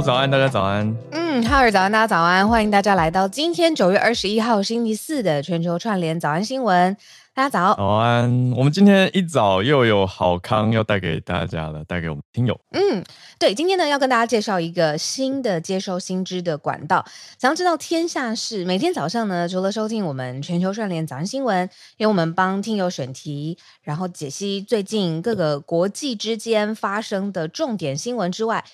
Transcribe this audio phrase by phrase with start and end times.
[0.00, 0.96] 说早安，大家早安。
[1.10, 6.96] 嗯，哈尔早安，大家早安，欢迎大家来到今天九月二十一号星期四的全球串联早安新闻。
[7.34, 8.50] 大家早，早安！
[8.56, 12.58] 我们今天一早又有好康要带给大家了，带给我们听友。
[12.70, 13.04] 嗯，
[13.38, 17.04] 对，今天呢要跟大家介绍一个新的接收新知的管道。
[17.38, 28.64] 想要知道天下事，每天早上呢，除了收听我们全球串联早安新闻，因为我们帮听友选题，然后解析最近各个国际之间发生的重点新闻之外。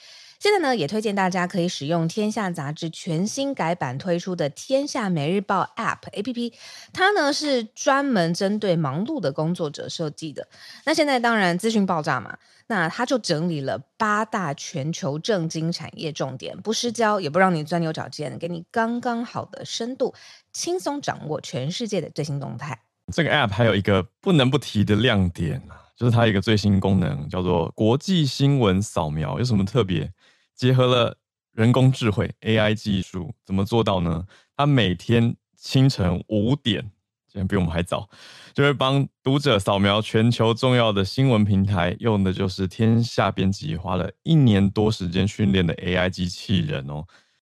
[0.46, 6.52] 现在呢，也推荐大家可以使用《天下》杂志全新改版推出的《天下每日报》App APP，
[6.92, 10.46] 它呢是专门针对忙碌的工作者设计的。
[10.84, 12.38] 那现在当然资讯爆炸嘛，
[12.68, 20.14] 那它就整理了八大全球正经产业重点，不失焦，也不让你钻牛角尖，给你刚刚好的深度，
[20.52, 22.78] 轻松掌握全世界的最新动态。
[23.12, 25.60] 这个 App 还有一个不能不提的亮点，
[25.96, 30.08] 就是它一个最新功能叫做国际新闻扫描，有什么特别？
[30.56, 31.18] 结合了
[31.52, 34.26] 人工智慧 AI 技术，怎么做到呢？
[34.56, 36.90] 它每天清晨五点，
[37.30, 38.08] 竟然比我们还早，
[38.54, 47.04] 就会帮读者扫描全球重要的新闻平台，用的就是天下编辑花了一年多时间训练的 AI 机器人哦。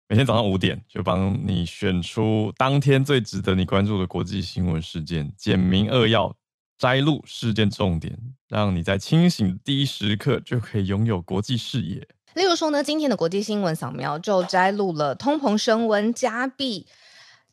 [0.09, 6.35] 每天早上五点，就帮你选出当天最值得你关注的国际新闻事件，简明扼要
[6.79, 12.09] 摘录事件重点，让你在清醒第一时刻就可以拥有国际视野。
[12.35, 16.87] 例如说呢，今天的国际新闻扫描就摘录了通膨升温，加币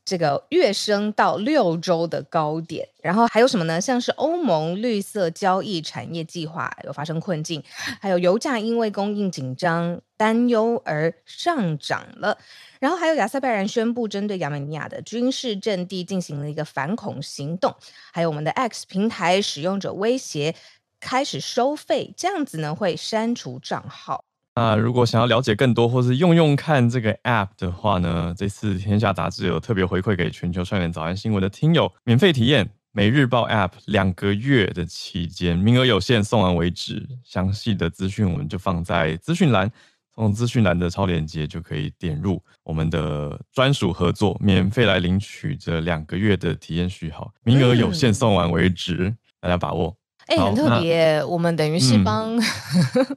[0.04, 3.82] 这个跃升到六周的高点，然后还有什么呢？
[3.82, 7.64] 像是欧盟绿色交易产业计划有发生困境，
[8.00, 12.38] 还有油价因为供应紧张担忧而上涨了，
[12.80, 17.76] 然后还有亚塞拜然宣布针对亚美尼亚的军事阵地进行了一个反恐行动，
[18.14, 20.54] 还有我们的 X 平台使用者威胁
[21.00, 24.24] 开始收费，这样子呢会删除账号。
[24.58, 37.06] 那如果想要了解更多，或是用用看这个 App 的话呢，这次天下杂志有特别回馈给全球串联早安新闻的听友，免费体验每日报 App 两个月的期间，名额有限，送完为止。
[37.26, 39.70] 详细的资讯我们就放在资讯栏，
[40.14, 49.94] 从资讯栏的超链接就可以点入我们的专属合作，免费来领取这两个月的体验序号，名额有限，送完为止，嗯、大家把握。
[50.28, 52.42] 哎、欸，很特别，我们等于是帮、嗯。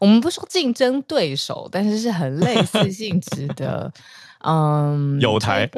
[0.00, 3.92] 我们不说竞争对手，但是是很类似 性质的，
[4.40, 5.70] 嗯， 有台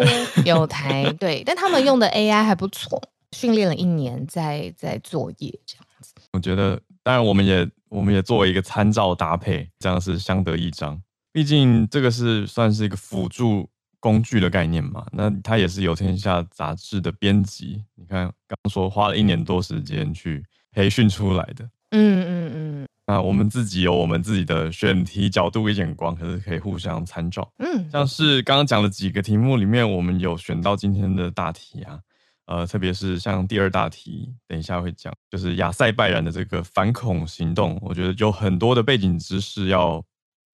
[0.44, 6.14] 有台对，但他们用的 AI 还不错，训练了一年在在作业这样子。
[6.32, 11.02] 我觉得，当然我们也我们也作为一个参照搭配，这样是相得益彰。
[11.32, 13.68] 毕竟这个是算是一个辅助
[13.98, 22.88] 工具的概念嘛，那它也是有天下杂志的编辑，你看刚刚说花了一年多时间去培训出来的，嗯嗯嗯。
[23.04, 27.52] 那我们自己有我们自己的选题角度跟眼光，可是可以互相参照。
[27.58, 31.98] 嗯，像是刚刚讲的几个题目里面，我们有选到今天的大题啊，
[32.46, 40.02] 呃，特别是像第二大题，等一下会讲，就是亚塞拜然的这个反恐行动，我觉得有很多的背景知识要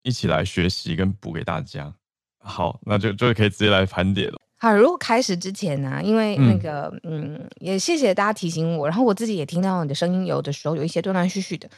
[0.02, 1.92] 一起来学习跟补给大家。
[2.38, 4.38] 好，那就就可以直接来盘点了。
[4.56, 11.68] 好，如果开始之前呢、啊，因为那个嗯，嗯，也谢谢大家提醒我，然后我自己也听到你的声音，有的时候有一些断断续续的。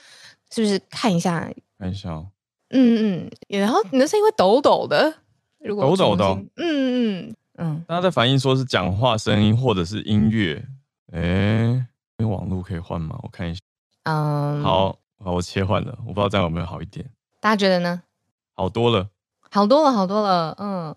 [0.51, 1.51] 是不是看一下？
[1.79, 2.29] 看一下哦。
[2.71, 5.13] 嗯嗯，然后你的声音会抖抖的，
[5.59, 6.25] 如果抖抖的。
[6.57, 7.85] 嗯嗯嗯。
[7.89, 10.65] 大家在反映说是讲话声音或者是音乐，
[11.13, 11.87] 哎，
[12.19, 13.19] 有网络可以换吗？
[13.23, 13.61] 我看一下。
[14.05, 14.63] 嗯。
[14.63, 17.05] 好，好，我切换了，我不知道这样有没有好一点。
[17.41, 18.03] 大家觉得呢？
[18.55, 19.09] 好多了。
[19.51, 20.55] 好多了，好多了。
[20.59, 20.95] 嗯。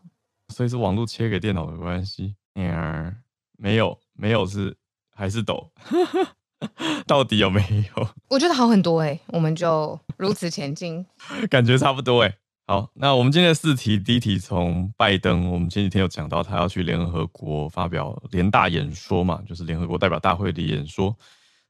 [0.49, 2.35] 所以是网络切给电脑的关系。
[2.53, 3.15] 嗯，
[3.57, 4.75] 没有，没有是
[5.15, 5.71] 还是抖。
[7.07, 7.61] 到底有没
[7.95, 8.07] 有？
[8.29, 11.05] 我觉得好很多哎、欸，我们就如此前进，
[11.49, 12.35] 感觉差不多哎、欸。
[12.65, 21.13] 好，那我们今天的四题，第一题从拜登，我们前几天有讲到他要去联合国发表联大演说嘛，就是联合国代表大会的演说。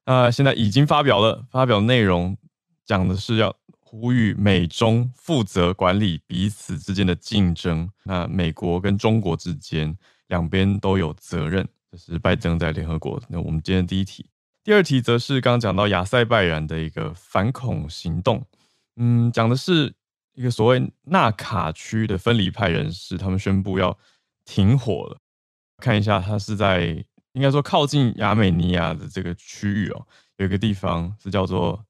[0.06, 2.38] 那现在已经发表了，发表内容
[2.86, 7.90] 讲的是要呼吁美中负责管理彼此之间的竞争。
[8.04, 9.98] 那美国跟中国之间
[10.28, 13.20] 两边都有责任，这是拜登在联合国。
[13.28, 14.28] 那我们今天的第一题。
[14.64, 18.46] 第二题则是刚刚讲到亚塞拜然的一个反恐行动，
[18.96, 19.94] 嗯，讲的是
[20.36, 23.98] 一个所谓纳卡区的分离派人士，他们宣布要
[24.46, 25.18] 停火了。
[25.80, 30.08] 看一下，它是在应该说靠近亚美尼亚的这个区域哦，
[30.38, 31.84] 有一个地方是叫做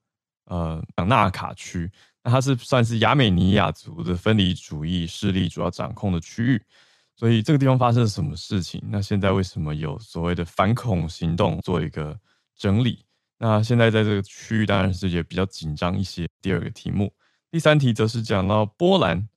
[0.45, 1.91] 呃纳卡区，
[2.23, 6.63] 那它是算是亚美尼亚族的分离主义势力主要掌控的区域，
[7.15, 8.81] 所以这个地方发生了什么事情？
[8.89, 12.19] 那现在为什么有所谓的反恐行动做一个
[12.57, 13.05] 整理。
[13.37, 16.27] 那现在在这个区域当然是也比较紧张一些。
[16.41, 17.11] 第二个题目，
[17.51, 19.27] 第三题则是讲到波兰，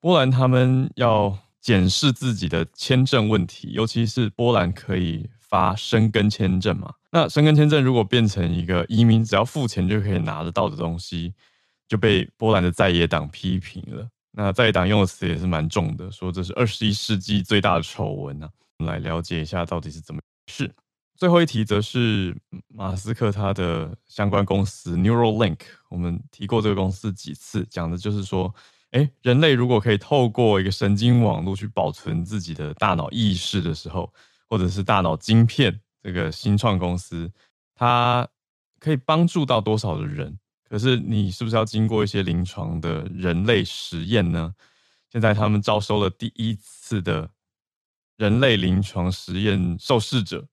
[0.00, 6.94] 波兰他们要检视自己的签证问题，尤其是波兰可以发申根签证嘛。
[7.10, 11.34] 那申根签证如果变成一个移民只要付钱就可以拿得到的东西，
[11.88, 14.06] 就被波兰的在野党批评了。
[14.30, 18.50] 那在野党用的词也是蛮重的，说这是二十一世纪最大的丑闻啊。
[18.78, 20.72] 我们来了解一下到底是怎么回事。
[21.16, 22.36] 最后一题则是
[22.68, 25.58] 马斯克他的相关公司 Neuralink，
[25.88, 28.54] 我们提过这个公司几次，讲的就是说，
[28.90, 34.12] 诶，人类如果可以透过一个神经网络去保存自己的大脑意识的时候，
[34.46, 37.32] 或者是大脑晶片，这个新创公司
[37.74, 38.28] 它
[38.78, 40.38] 可以帮助到多少的人？
[40.68, 44.54] 可是你是不是要经过一些临床的人类实验呢？
[45.10, 47.30] 现在他们招收了第一次的
[48.18, 50.46] 人类临床实验受试者。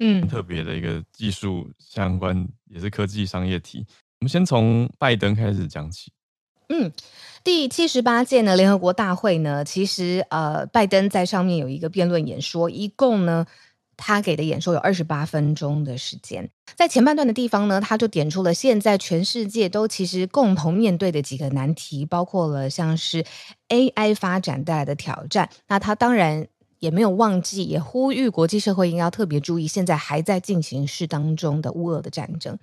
[0.00, 3.86] 嗯，特别的一个技术相关，也是科技商业体。
[4.20, 6.12] 我们先从拜登开始讲起。
[6.68, 6.92] 嗯，
[7.44, 13.46] 第七十八届呢联合国大会呢，其实呃，拜登在上面有一个辩论演说，一共呢，
[13.96, 16.50] 他给的演说有二十八分钟的时间。
[16.76, 23.24] 在前半段的地方呢，他就点出了现在全世界都其实共同面对的几个难题，包括了像是
[23.68, 25.48] AI 发展带来的挑战。
[25.68, 26.48] 那他当然。
[26.82, 32.58] 也没有忘记，也呼吁国际社会应该要特别注意现在还在进行式当中的乌俄的战争。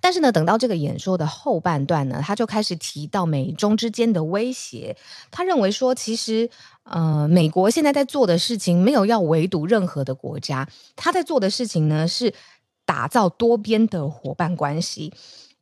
[0.00, 4.96] 但是呢，等到这个演说的后半段呢，他就开始提到美中之间的威胁。
[5.30, 6.48] 他认为说，其实
[6.84, 10.66] 呃，美国现在在做的事情没有要围堵任何的国家，
[10.96, 12.32] 他在做的事情呢是
[12.86, 15.12] 打造多边的伙伴关系。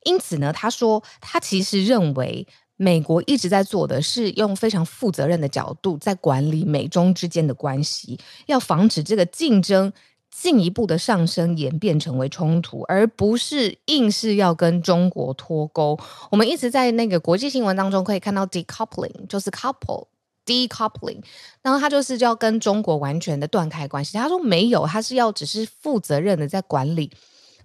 [0.04, 2.46] 因此呢，他说他其实认为。
[2.82, 9.92] 美国一直在做的是用非常负责任的角度在管理美中之间的关系，要防止这个竞争
[10.30, 15.98] 进一步的上升，演变成为冲突，而不是硬是要跟中国脱钩。
[16.30, 20.06] 我们一直在那个国际新闻当中可以看到 decoupling，就是 couple
[20.46, 21.20] decoupling，
[21.60, 24.16] 然后他就是就要跟中国完全的断开关系。
[24.16, 27.10] 他说没有，他是要只是负责任的在管理。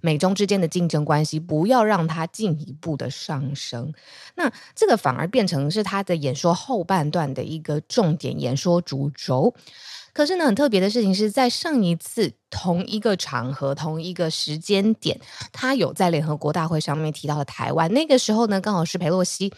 [0.06, 3.92] 美中之间的竞争关系，不要让它进一步的上升。
[4.36, 9.56] 那这个反而变成是他的演说后半段的一个重点演说主轴。
[10.14, 15.20] 可是呢，很特别的事情是在上一次同一个场合、同一个时间点，
[15.52, 17.92] 他有在联合国大会上面提到了台湾。
[17.92, 19.52] 那个时候呢，刚好是裴洛西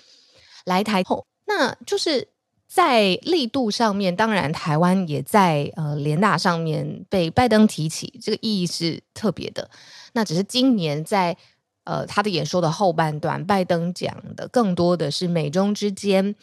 [0.63, 2.29] 来台后，那就是。
[2.69, 9.71] 在力度上面，当然台湾也在呃联大上面被拜登提起，这个意义是特别的。
[10.17, 11.37] 那只是今年在
[11.83, 16.33] 呃他的演说的后半段，拜登讲的更多的是美中之间，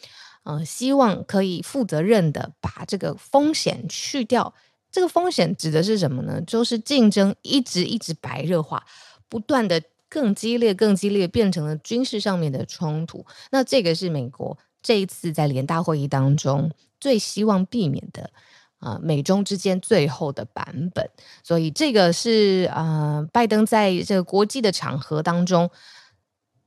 [0.43, 4.53] 呃希望可以负责任的把这个风险去掉。
[4.89, 6.41] 这个风险指的是什么呢？
[6.47, 8.85] 就是竞争一直一直白热化，
[9.27, 13.25] 不断的更激烈、更激烈，变成了军事上面的冲突。
[13.51, 14.57] 那这个是美国。
[14.81, 18.29] 这一次在联大会议当中，最希望避免的、
[18.85, 21.09] 呃，美中之间最后的版本，
[21.41, 25.67] 所以这个是、呃，拜登在这个国际的场合当中，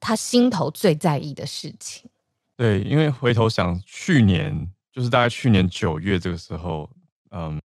[0.00, 2.11] 他心头最在意的事情。
[2.56, 6.91] 对，因为回头想，去年就是大概去年九月这个时候，
[7.31, 7.61] 嗯，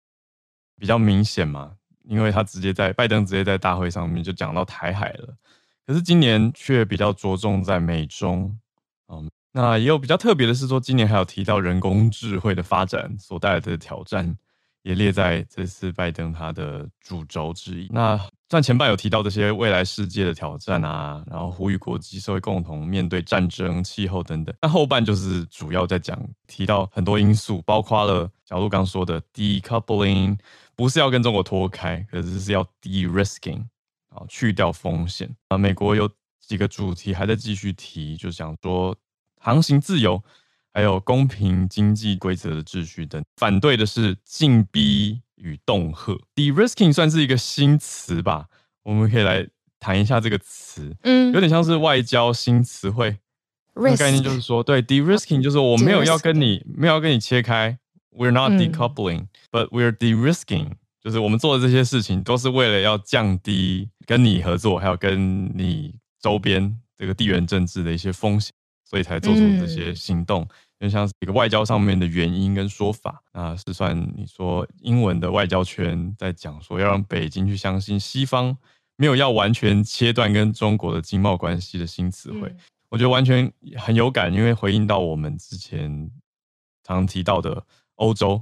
[0.79, 1.75] 比较明显嘛，
[2.05, 5.37] 因为他直接在拜登直接在大会上面就讲到台海了，
[5.87, 8.59] 可是今年却比较着重在美中，
[9.53, 14.37] 那也有比较特别的是说，今年还有提到人工智慧的发展所带来的挑战，
[14.83, 17.89] 也列在这次拜登他的主轴之一。
[17.91, 24.55] 那在前半有提到这些未来世界的挑战啊，然后呼吁国际社会共同面对战争、气候等等。
[24.63, 30.39] 那后半就是主要在讲提到很多因素，包括了小鹿刚说的 decoupling，
[30.77, 33.65] 不是要跟中国脱开，可是是要 de-risking
[34.11, 35.59] 啊，去掉风险啊。
[35.59, 38.95] 美国有几个主题还在继续提，就想说。
[39.39, 40.23] 航行自由，
[40.73, 46.19] 还有公平经济规则的秩序等，反对的是禁逼与恫吓。
[46.35, 48.47] De-risking 算是一个新词吧，
[48.83, 49.47] 我们可以来
[49.81, 50.97] 谈一下这个词。
[51.03, 53.19] 嗯，有点像是外交新词汇。
[53.75, 57.79] Risk 概念就是说，对，De-risking 就是我没有要跟你没有要跟你切开
[58.11, 68.53] ，We're not decoupling，but、嗯、we're de-risking，就是我们做的这些事情都是为了要降低跟你合作，还有跟你周边这个地缘政治的一些风险。
[68.89, 70.43] 所以才做出这些行动，
[70.81, 78.57] 就、嗯、像是一个外交上面的原因跟说法，那是算你说英文的外交圈在讲说，要让北京去相信西方
[78.97, 82.49] 没有要完全切断跟中国的经贸关系的新词汇。
[82.49, 82.57] 嗯、
[82.89, 86.11] 我觉得完全很有感，因为回应到我们之前
[86.83, 87.63] 常提到的
[87.97, 88.41] 欧洲，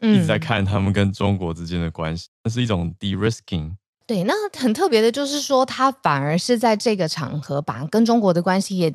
[0.00, 3.76] 一直在看他们跟中国之间的关系，那是一种 de-risking。
[4.08, 8.92] 对，那很特别的就是说，他反而是在这个场合把跟中国的关系也。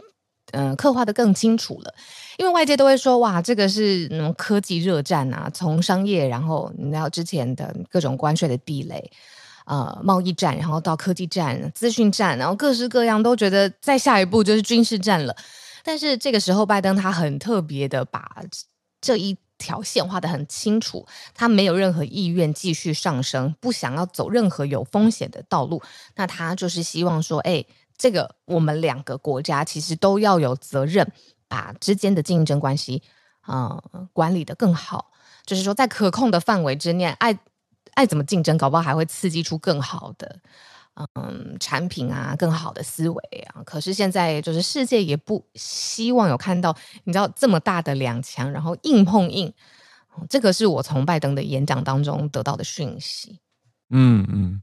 [0.51, 1.94] 嗯、刻画得更清楚了。
[2.38, 9.12] 因为外界都会说，哇，这个是那种科技热战啊，从商业，然后你知道之前的各种关税的壁垒，
[9.65, 15.36] 呃，贸易战，然后到科技战、资讯战，然后各式各样都觉得再下一步就是军事战了。
[15.84, 18.41] 但是这个时候，拜登他很特别的把
[19.01, 25.82] 这一条线画得很清楚，他没有任何意愿继续上升，不想要走任何有风险的道路。
[26.15, 27.63] 那他就是希望说，哎，
[28.00, 31.12] 这个我们两个国家其实都要有责任，
[31.48, 33.03] 把之间的竞争关系
[33.41, 33.79] 啊、
[34.13, 35.12] 管理得更好。
[35.46, 37.38] 就是说，在可控的范围之内，爱
[37.94, 40.39] 爱怎么竞争，搞不好还会刺激出更好的。
[41.13, 46.75] 嗯，产品啊，更好的思维啊，可是现在就是世界也不希望有看到，
[47.06, 49.53] 你知道这么大的两强，然后硬碰硬，
[50.29, 53.39] 这个是我从拜登的演讲当中得到的讯息。
[53.89, 54.62] 嗯嗯，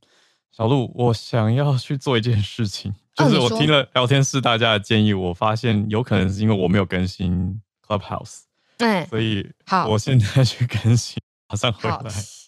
[0.56, 8.44] 小鹿，我想要去做一件事情， 就是我听了聊天室大家的建议，我发现有可能是因为我没有更新 Clubhouse，
[8.78, 11.98] 嗯，所以好，我现在去更新，马上回来，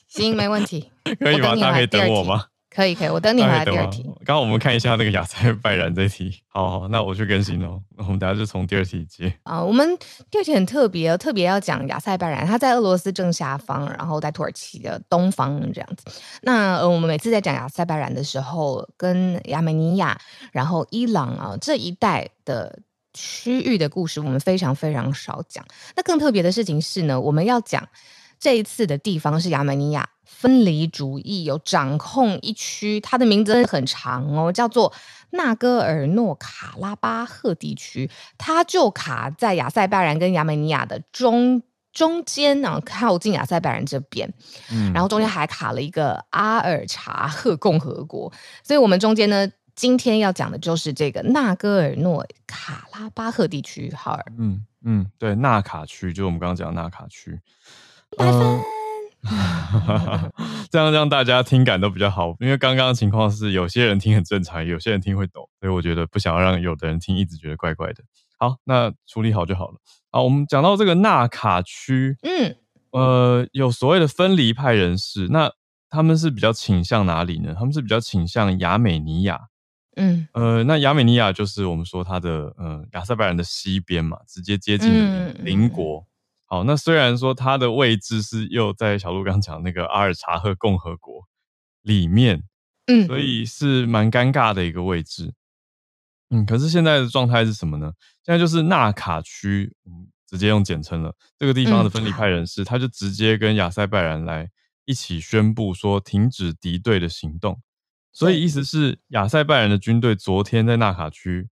[0.08, 1.48] 行，没问题， 可以吗？
[1.50, 2.46] 大家可以等我吗？
[2.70, 4.02] 可以可以，我等你回来第二题。
[4.24, 7.80] 刚刚我们看一下那个亚塞拜然这题，好，好，那我去更新哦。
[7.96, 9.32] 那我们等下就从第二题接。
[9.42, 9.96] 啊，我们
[10.30, 16.04] 第二题很特别，特别要讲亚塞拜然，他在俄罗斯正下方，然后在土耳其的东方这样子。
[16.42, 20.20] 那呃，我们每次在讲亚塞拜然的时候，跟亚美尼亚，
[20.52, 22.78] 然后伊朗啊这一带的
[23.14, 25.64] 区域的故事，我们非常非常少讲。
[25.96, 27.88] 那更特别的事情是呢，我们要讲
[28.38, 30.08] 这一次的地方是亚美尼亚。
[30.30, 34.92] 分离主义有掌控一区，它的名字很长哦，叫做
[35.30, 41.60] 纳戈尔诺卡拉巴赫地区，它就卡在亚塞拜然跟亚美尼亚的中
[41.92, 44.32] 中间啊，靠近亚塞拜然这边，
[44.70, 57.40] 嗯，然后中间还卡了一个阿尔察赫共和国，所以我们中间呢，今天要讲的就是这个纳戈尔诺卡拉巴赫地区，好，嗯嗯，对，纳卡区就是我们刚刚讲的纳卡区，
[58.16, 58.60] 百分。
[60.70, 68.02] 这样让大家听感都比较好，因为刚刚的情况是有些人听很正常，有些人听会抖，所以我觉得不想要让有的人听一直觉得怪怪的。
[68.38, 69.74] 好，那处理好就好了。
[70.10, 72.56] 啊，我们讲到这个纳卡区，嗯，
[72.92, 75.52] 呃，有所谓的分离派人士，那
[75.90, 77.54] 他们是比较倾向哪里呢？
[77.58, 79.48] 他们是比较倾向亚美尼亚，
[79.96, 85.98] 嗯，呃，那亚美尼亚就是我们说它的呃亚塞拜然的西边嘛，直接接近邻国。
[85.98, 86.07] 嗯嗯
[86.50, 91.28] 好，那虽然说它的位置是又在小鹿刚讲那个阿尔察赫共和国
[91.82, 92.42] 里面，
[92.86, 95.34] 嗯，所以是蛮尴尬的一个位置，
[96.30, 97.92] 嗯，可是现在的状态是什么呢？
[98.24, 101.14] 现在就是纳卡区，嗯，直接用简称了。
[101.38, 104.48] 这个地方的分离派人士，他就直接跟亚塞拜然来
[104.86, 107.60] 一起宣布说停止敌对的行动，
[108.10, 111.50] 所以意思是亚塞拜然的军队昨天在纳卡区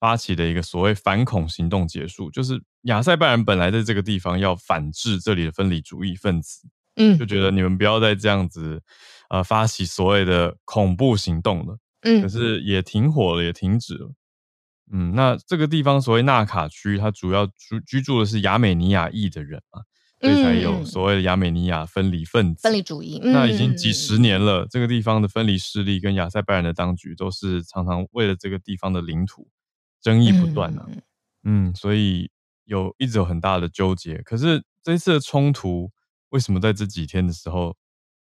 [0.00, 2.60] 发起的一个所谓反恐行动结束，就是。
[2.82, 8.82] 亚塞拜然本来在这个地方要反制这里的分离主义分子，嗯，就觉得你们不要再这样子，
[9.30, 14.12] 呃，发起所谓的恐怖行动了，嗯，可是也停火了，也停止了，
[14.92, 19.82] 嗯，那这个地方所谓纳卡区，它主要居居住的是亚美尼亚裔的人嘛，
[20.20, 23.20] 所以才有所谓的亚美尼亚分离分子、分离主义。
[23.22, 29.48] 那已经几十年了，这个地方的分离势力跟亚塞拜然的当局都是常常为了这个地方的领土
[30.02, 30.86] 争议不断啊，
[31.44, 32.28] 嗯，所以。
[32.80, 35.90] 有一直有很大的纠结，可是这一次的冲突
[36.30, 37.76] 为什么在这几天的时候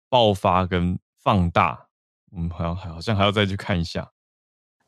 [0.08, 1.86] 爆发跟放大？
[2.30, 4.10] 我们好像好像还要再去看一下。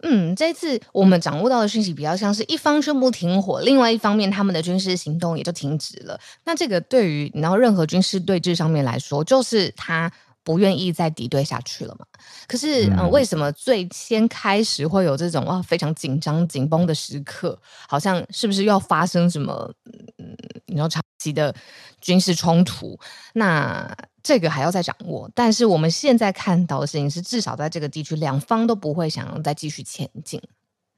[0.03, 6.21] 嗯，这次我们掌握到的讯息比较像是一方宣布停火，另外一方面他们的军事行动也就停止了。
[6.45, 10.13] 那这个对于然后任何军事对峙上面来说，就是他。
[10.47, 12.07] 不愿意再敌对下去了嘛？
[12.47, 17.61] 可是，嗯、呃，为什么最先开始会有这种啊非常紧张紧绷的时刻？
[17.89, 19.75] 好像是不是要发生什么？
[20.19, 20.37] 嗯，
[20.67, 21.53] 你要长期的
[22.01, 22.97] 军事冲突？
[23.35, 25.29] 那这个还要再掌握。
[25.35, 30.41] 但是我们现在看到的事情是，至少在这个地区，两方都不会想要再继续前进。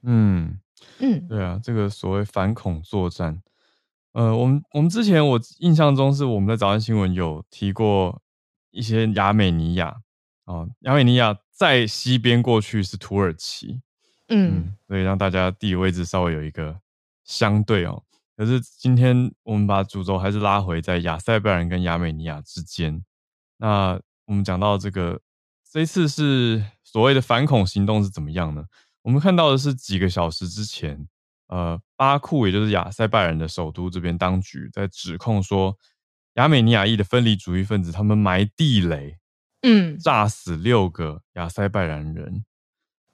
[0.02, 0.59] 嗯
[0.99, 3.40] 嗯，对啊，这个所谓反恐作战，
[4.12, 8.21] 呃，我们我们之前我印象中是我们在早安新闻有提过。
[8.70, 9.96] 一些亚美尼亚
[10.44, 13.80] 哦，亚美尼亚在西边过去是土耳其，
[14.28, 16.80] 嗯，嗯，所以让大家地理位置稍微有一个
[17.25, 18.02] 相对哦。
[18.37, 23.04] 可是今天我们把主轴还是拉回在亚塞拜然跟亚美尼亚之间。
[23.56, 25.20] 那我们讲到这个，
[25.70, 28.64] 这一次是所谓的反恐行动是怎么样呢？
[29.02, 31.08] 我们看到的是几个小时之前，
[31.48, 35.76] 呃，巴库也就是亚塞拜然的首都这边当局在指控说。
[36.38, 39.18] 亚美尼亚裔的分离主义分子，他们埋地雷，
[39.62, 42.45] 嗯，炸死六个亚塞拜然人，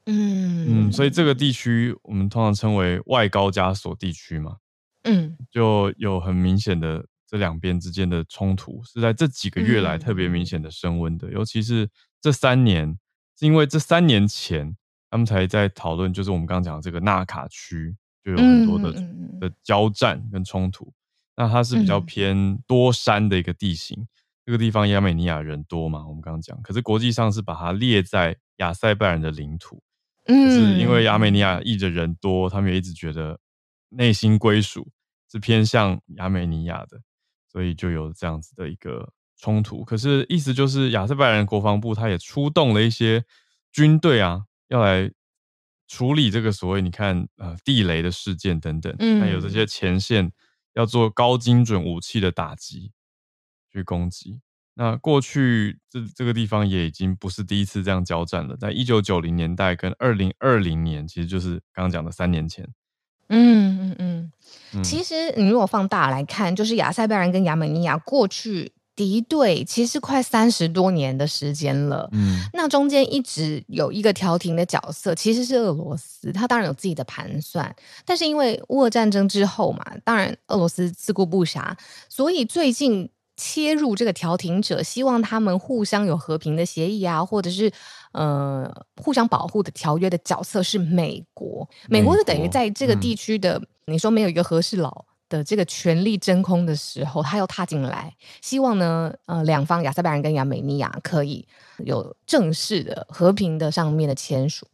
[0.05, 0.89] 嗯。
[0.89, 4.57] 嗯，所以这个地区我们通常称为外高加索地区嘛，
[5.05, 10.45] 嗯，就有很明显的这两边之间的冲突，是在这几个月来特别明。
[10.45, 11.89] 显的升温的，嗯、尤其是
[12.21, 12.99] 这三年，
[13.39, 14.77] 是因为这三年前
[15.11, 20.93] 他们才在讨论，就是我们刚刚讲的这个纳卡区就有很多的、嗯、的交战跟冲突，
[21.37, 24.09] 那它是比较偏多山的一个地形，嗯、
[24.47, 29.83] 这个地方亚美尼亚人多嘛，我们刚刚讲，可是国际上是把它列在亚塞拜然的领土。
[30.27, 33.39] 嗯，是因为亚美尼亚裔的人多，他们也一直觉得
[33.91, 34.89] 内心归属
[35.31, 36.99] 是偏向亚美尼亚的，
[37.53, 39.85] 所以就有这样子的一个冲突。
[39.85, 43.23] 可是意思就是亚塞拜然国防部他也出动了一些
[43.71, 45.11] 军队啊，要来
[45.87, 50.33] 处理这个所谓你看呃地雷的事件等等，还有这些前线
[50.75, 52.93] 要做高精准武器的打击
[53.73, 54.41] 去攻击。
[54.75, 62.69] 那过去这这个地方也已经不是第一次这样交战了，在一九九零年代跟二零二零年，其实就是刚刚讲的三年前。
[63.29, 64.33] 嗯嗯嗯，
[64.75, 72.09] 嗯其实你如果放大来看，就是亚塞拜然跟亚美尼亚过去敌对，其实快三十多年的时间了。
[72.13, 77.75] 嗯，那中间一直有一个调停的角色，其实是俄罗斯，他当然有自己的盘算，
[78.05, 81.77] 但是因为乌俄战争之后嘛，当然俄罗斯自顾不暇，
[82.09, 83.11] 所以最近。
[83.37, 87.69] 切入这个调停者，希望他们互相有和平的协议啊，或者是
[88.13, 88.73] 呃
[89.03, 91.69] 互相保护的条约的角色是美国。
[91.89, 101.47] 美国就等于在这个地区的，嗯、你说没有一个和事佬的这个权力真空的时候，他又踏进来，希望呢呃两方亚塞拜然跟亚美尼亚可以
[101.85, 104.67] 有正式的和平的上面的签署。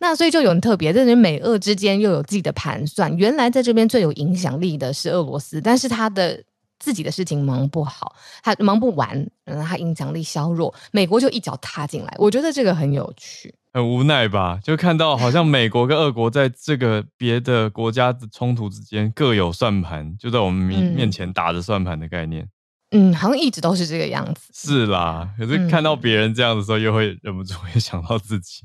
[0.00, 3.16] 那所以就有很特别，这是美俄之间又有自己的盘算。
[3.16, 6.44] 原来在这边最有影响力的是俄罗斯，但是他的。
[6.80, 14.58] 自己的事情忙不好，他忙不完，嗯，他影响力削弱，美国就一脚踏进来，我觉得这个很有趣，很无奈吧？
[14.60, 22.48] 就看到好像美国跟俄国在这个别的国家的冲突之间各有算盘，就在我们面面前打着算盘的概念，
[22.90, 24.50] 嗯，好像一直都是这个样子。
[24.52, 28.64] 是啦，可是看到别人这样的时候，又会忍不住 会想到自己，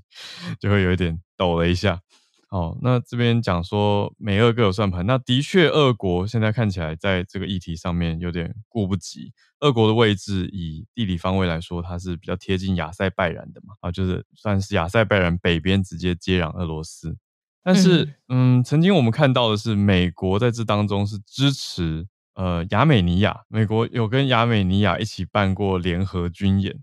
[0.60, 2.00] 就会有一点抖了一下。
[2.54, 9.34] 哦，那这边讲说美俄各有算盘，那的确，俄国现在看起来在这个议题上面有点顾不及。
[9.62, 17.18] 俄国的位置以地理方位来说，它是比较贴近亚塞拜然的嘛，啊，就是算是亚塞拜然北边直接接壤俄罗斯。
[17.64, 26.76] 但是，嗯，嗯，曾经我们看到的是，美国在这当中是支持呃亚美尼亚，美国有跟亚美尼亚一起办过联合军演，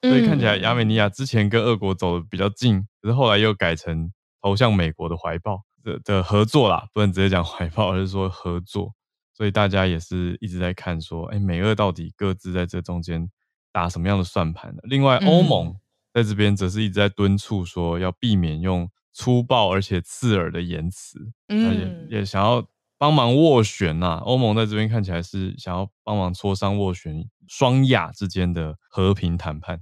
[0.00, 4.10] 所以看起来亚美尼亚之前跟俄国走的比较近，可是后来又改成。
[4.42, 8.94] 投向美国的怀抱的的合作啦，不能直接讲怀抱，而是说合作。
[9.32, 13.30] 所以大家也是一直在看说，哎，美俄到底各自在这中间
[13.72, 14.82] 打什么样的算盘呢？
[14.82, 15.74] 另外，欧盟
[16.12, 22.66] 在这边则是一直在敦促说，要避免用粗暴而且刺耳的言辞，嗯，也也想要
[22.98, 24.20] 帮忙斡旋呐。
[24.24, 29.80] 欧盟在这边看起来是想要帮忙磋商斡旋双亚之间的和平谈判。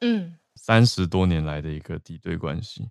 [0.00, 2.90] 嗯，三十多年来的一个敌对关系。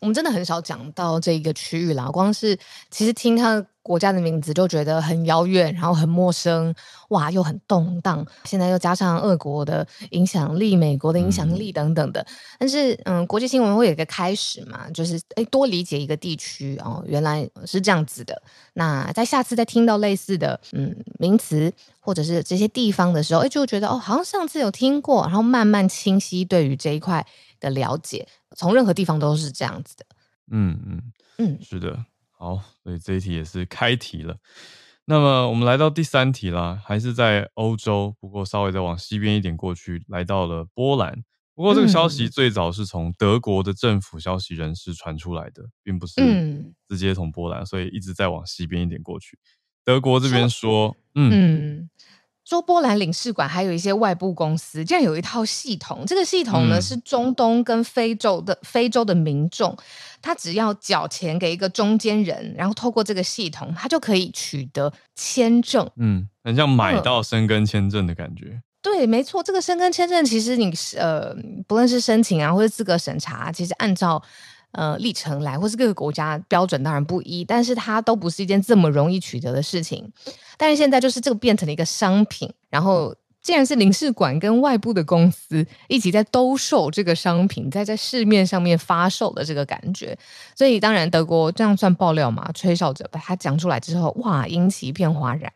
[0.00, 2.56] 我们真的很少讲到这一个区域啦，光是
[2.90, 6.72] 其实听他国家的名字就觉得很遥远，然后很陌生，
[7.08, 8.24] 哇，又很动荡。
[8.44, 12.24] 现在又加上俄国的影响力、美国的影响力等等的，
[12.58, 18.40] 但是嗯，国际新闻会有一个开始嘛，就是诶多理解一个地区哦，原来是这样子的。
[18.74, 27.26] 那在下次再听到类似的嗯名词或者是这些地方的时候，诶就觉得哦，好像上次有听过，然后慢慢清晰对于这一块
[27.58, 28.28] 的了解。
[28.58, 30.04] 从任何地方都是这样子的，
[30.50, 34.36] 嗯嗯嗯，是的，好，所以这一题也是开题了。
[35.04, 41.22] 那么我们来到第三题啦，还是在欧洲，不过稍微再往西边一点过去，来到了波兰。
[41.54, 46.20] 不过这个消息最早是从德国的政府消息人士传出来的，并不是
[46.88, 49.38] 直接从波兰，所以一直在往西边一点过去。
[49.84, 51.30] 德国这边说，嗯。
[51.30, 51.90] 嗯
[52.48, 56.04] 说波兰领事馆还有一些外部公司，竟然有一套系统。
[56.06, 59.76] 这个系统呢，是中东跟非洲的非洲的民众，
[60.22, 65.86] 他只要缴钱给一个中间人，然后透过这个系统，他就可以取得签证。
[65.96, 68.46] 嗯，很像买到生根签证的感觉。
[68.46, 74.22] 嗯、对，没错，这个申根签证其实你呃，不论是申请啊，或者资格审查，其实按照。
[74.72, 80.12] 呃，历程来，或是各个国家标准当然不一，但是它都不是一件这么容易取得的事情。
[80.58, 90.16] 但是现在就是这个变成了一个商品，然后既然是领事馆跟外部的公司一起在兜售这个商品，在在市面上面发售的这个感觉，
[90.54, 92.52] 所以当然德国这样算爆料嘛？
[92.52, 95.50] 吹哨者把它讲出来之后，哇，引起一片哗然。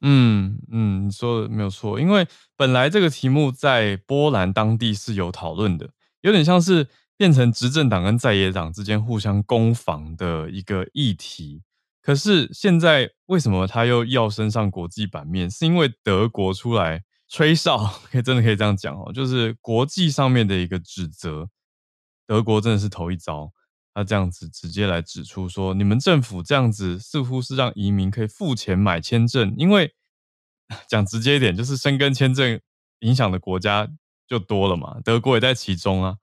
[0.00, 5.90] 嗯嗯，你说的没有错，因为本来这个题目在波兰当地是有讨论的，
[6.22, 6.88] 有点像是。
[7.24, 11.62] 变成执政党跟在野党之间互相攻防的一个议题。
[12.02, 15.50] 可是现在为什么他又要升上国际版面？
[15.50, 17.78] 是因为德国出来吹哨，
[18.10, 21.48] 可以真的可以这样讲哦，就是国际上面的一个指责。
[22.26, 23.50] 德国真的是头一遭，
[23.94, 29.94] 他这样子直接来指出说，你们政府这样子似乎是让移民可以付钱买签证，因为
[30.86, 32.60] 讲直接一点，就是申根签证
[32.98, 33.88] 影响的国家
[34.28, 36.16] 就多了嘛，德国也在其中啊。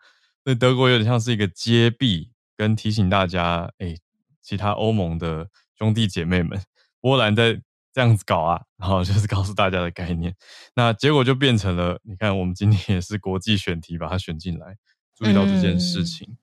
[0.44, 3.98] 所以德国有点像是一个揭弊，跟提醒大家，哎、欸，
[4.42, 5.50] 其他欧盟的。
[5.78, 6.62] 兄弟姐妹们，
[7.00, 7.60] 波兰在
[7.92, 10.36] 这样子搞啊，然后就是告诉大家的概念。
[10.76, 14.78] 那结果就变成了，你看我们今天也是国际选题把它选进来，
[15.16, 16.38] 注意到这件事情，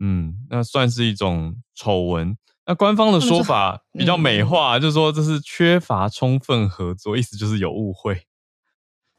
[0.00, 2.36] 嗯，嗯，那算是一种丑闻。
[2.66, 8.26] 那官方的说法比较美化，嗯、就是说这是缺乏充分合作，意思就是有误会。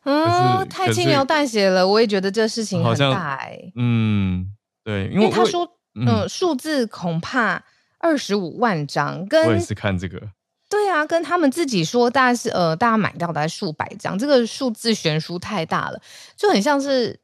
[0.04, 3.74] 嗯，太轻描淡写了，我也觉得这事情很大哎、欸。
[3.76, 4.48] 嗯，
[4.84, 7.64] 对，因为，他说，嗯，数、嗯、字恐怕。
[8.04, 10.20] 二十五万张，跟我也是看这个，
[10.68, 16.02] 对啊，跟他们自己说，大概是呃，大家买到大概数百张，这个数字悬殊太大了，
[16.36, 17.20] 就很像是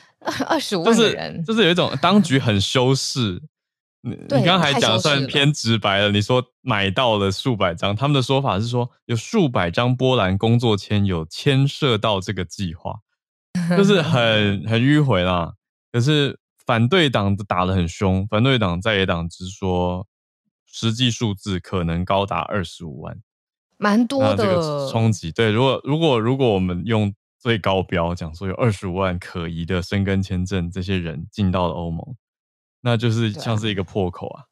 [0.48, 3.42] 二十五万人，就是，就是有一种当局很修饰。
[4.02, 13.00] 你你刚才讲算偏直白了，你说买到了数百张，他们的说法是说有数百张波兰工作签有牵涉到这个计划，
[13.76, 15.54] 就是很很迂回啦。
[15.90, 20.06] 可是反对党打得很凶，反对党在野党只说。
[20.74, 23.14] 实际数字可能高达二十五万，
[23.76, 25.30] 蛮多的冲击。
[25.30, 32.16] 对，如果如果如果我们用最高标讲说有二十五万可疑的申根签证，这些人进到了欧盟，
[32.82, 34.44] 那就是像是一个破口啊。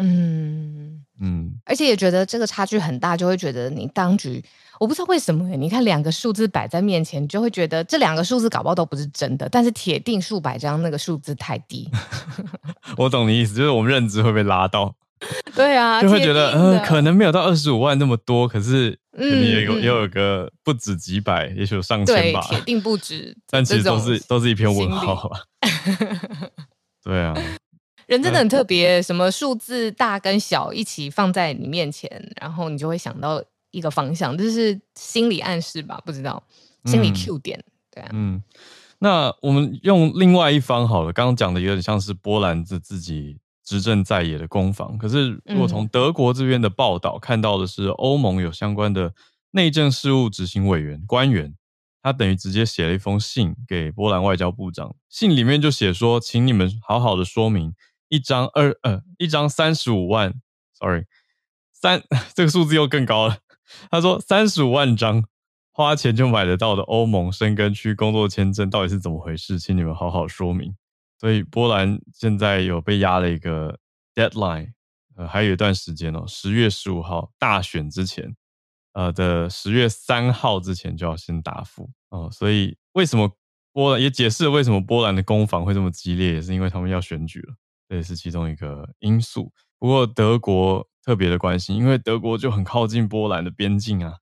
[0.00, 4.40] 嗯嗯，而且也觉得这个差距很大，就会觉得你当局，
[4.78, 11.90] 我不知道为什么，你看两个数字摆在面前，你就会觉得这两个数字搞不好都不是真的，但是铁定数百张那个数字太低。
[12.96, 14.94] 我懂你意思，就是我们认知会被拉到。
[15.56, 23.36] 对啊，就会觉得，嗯、呃，可能没有到二十五万那么多，可是也有、嗯、也有个不止几百，也许有上千吧，铁定不止。
[23.50, 25.40] 但其实都是都是一篇问号吧。
[27.02, 27.34] 对啊，
[28.08, 33.40] 人真的很特别，什么数字大跟小一起放在你面前，然后你就会想到
[33.70, 36.02] 一个方向，就是心理暗示吧？
[36.04, 36.42] 不知道
[36.86, 38.08] 心理 Q 点，嗯、对啊。
[38.12, 38.42] 嗯，
[38.98, 43.38] 那我们用另外一方好了，刚刚讲的有点像是波兰自自己。
[43.68, 49.12] 执政在野的攻防，可是如果从德国这边的报道看到的是，欧盟有相关的
[49.50, 51.54] 内政事务执行委员官员，
[52.02, 57.74] 他等于直接写了一封信给波兰外交部长，信里面就写说，请你们好好的说明
[58.08, 60.34] 一张二呃一张三十五万
[60.72, 61.04] ，sorry
[61.72, 62.02] 三
[62.34, 63.38] 这个数字又更高了，
[63.90, 65.24] 他说三十五万张
[65.70, 70.74] 花钱就买得到的欧盟申根区工作签证到底是怎么回事，请你们好好说明。
[71.20, 73.78] 所以波兰现在有被压了一个
[74.14, 74.72] deadline，
[75.16, 78.34] 呃，还有一段时间哦，十月十五号大选之前，
[78.92, 82.28] 呃的十月三号之前就要先答复哦。
[82.32, 83.36] 所以为什么
[83.72, 87.54] 波兰也解释了为什么波兰的攻防会这么激烈，也是因为他们要选举了，
[87.88, 89.52] 这也是其中一个因素。
[89.78, 94.14] 不过德国特别的关心，因为德国就很靠近波兰的边境啊，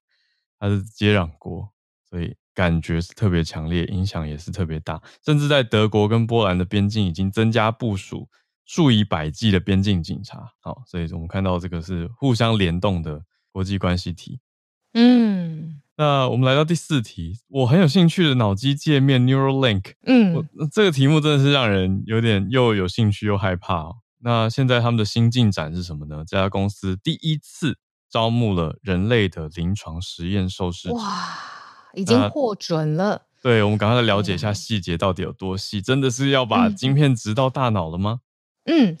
[0.57, 1.71] 它是接壤国，
[2.09, 2.35] 所以。
[2.57, 8.27] 感觉是特别强烈，影响也是特别大，甚至在德国跟波兰的边境已经增加部署
[8.65, 10.51] 数以百计的边境警察。
[10.59, 14.39] 好，所以我们看到这个是互相联动的国际关系体。
[14.93, 19.93] 嗯，那我们来到第四题，我很有兴趣的脑机界面 Neuralink。
[20.05, 23.95] 嗯，这个题目真的是让人有点又有兴趣又害怕哦。
[24.19, 26.23] 那现在他们的新进展是什么呢？
[26.27, 27.77] 这家公司第一次
[28.09, 30.95] 招募了人类的临床实验受试者。
[30.95, 31.03] 哇！
[31.93, 33.23] 已经获准了。
[33.41, 38.19] 对，我们赶快来了解一下细节到底有多细，真的是要把晶片植到大脑了吗？
[38.65, 38.97] 嗯，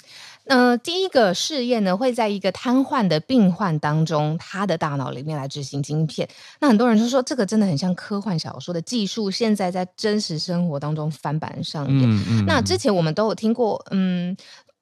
[0.47, 6.27] 呃，第一个试验呢，会在一个瘫痪的病患当中，他的大脑里面来执行晶片。
[6.59, 12.09] 那很多人就说，这个真的很像科幻小说的技术，现在在真实生活当中翻版上演。
[12.09, 12.45] 嗯嗯。
[12.45, 14.35] 那之前我们都有听过，嗯，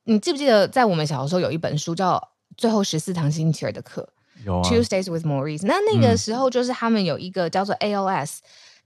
[0.03, 2.15] 你记不记得在我们小的时候有一本书叫
[2.57, 4.07] 《最后十四堂星期二的课》？
[4.51, 5.65] 啊，Tuesdays with Maurice。
[5.65, 8.41] 那那个时候就是他们有一个叫做 ALS，、嗯、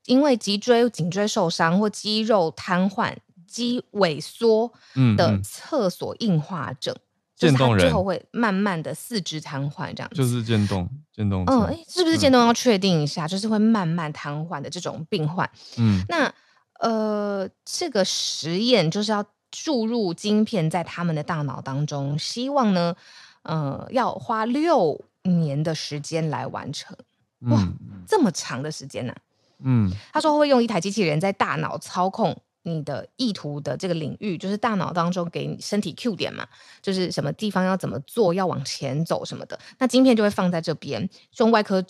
[0.05, 3.13] 因为脊椎颈椎受伤或肌肉瘫痪、
[3.49, 4.71] 肌萎缩
[5.17, 10.15] 的厕所硬化症，嗯嗯、就是他最后会慢慢的四肢瘫痪这样子。
[10.15, 11.43] 就是渐冻，渐冻。
[11.47, 13.25] 嗯，哎，是不是渐冻要确定一下？
[13.25, 15.49] 嗯、就是会慢慢瘫痪的这种病患。
[15.77, 16.31] 嗯，那
[16.79, 22.95] 呃，这个实验就是要注入晶片在他们的大脑当中，希望呢，
[23.41, 25.03] 呃，要花六。
[25.23, 26.97] 年的时间来完成，
[27.41, 29.17] 哇，嗯、这么长的时间呢、啊？
[29.65, 36.47] 嗯，他说会用一台机器人在大脑操控你的意图的这个领域，就是大脑当中给你身体 Q 点嘛，
[36.81, 41.83] 就是什么地方要怎么做，要往前走什么的，那晶片就会放在这边，用外科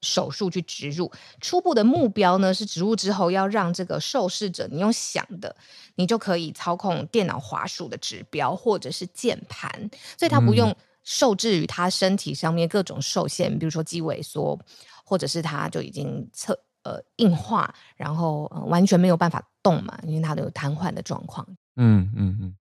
[0.00, 1.10] 手术去植入。
[1.40, 5.54] 初步的目标呢是植入之后要让这个受试者，你用想的，
[5.96, 14.58] 你就可以操控电脑滑鼠的指标或者是键盘，所以他不用受制于他身体上面各种受限，比如说肌萎缩，
[15.04, 16.58] 或者是他就已经侧。
[16.88, 21.46] 呃，硬化，然后、呃、完全没有办法动嘛，因为它都有瘫痪的状况。
[21.76, 22.54] 嗯嗯嗯，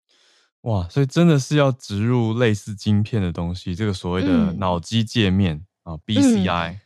[0.63, 6.79] 哇，所以真的是要植入类似晶片的东西，这个所谓的脑机界面、嗯、啊，BCI、嗯。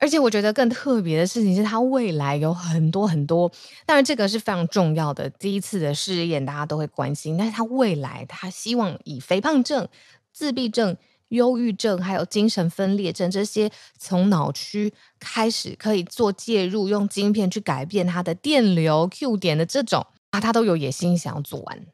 [0.00, 3.48] 而且我觉得更特别的事情是，它未来有很多很多，
[3.86, 7.36] 当然这个是非常重要的第一次的试验，大家都会关心。
[7.36, 9.86] 但是它未来，它希望以肥胖症、
[10.32, 10.96] 自闭症。
[11.32, 21.86] 忧郁症还有精神分裂症这些，从脑区开始可以做介入，用晶片去改变它的电流 Q 点的这种啊，他都有野心想要做完。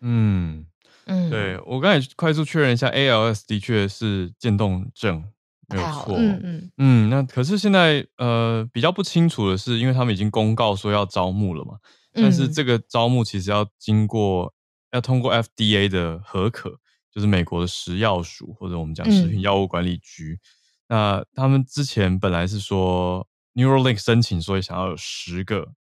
[0.00, 0.66] 嗯
[1.06, 5.24] 嗯，对我刚才快速确认一下，ALS 的确是渐冻症，
[5.68, 6.16] 没有错。
[6.16, 11.78] 嗯嗯嗯，那可是现在呃比较不清楚的是，因为他们已经公告说要招募了嘛，
[12.12, 14.52] 但是这个招募其实要经过
[14.90, 16.78] 要通过 FDA 的核可。
[17.12, 20.40] 就是美国的食药署，或者我们讲食品药物管理局，
[20.88, 25.74] 嗯，那他们之前本来是说 Neuralink 申请，所以想要有十个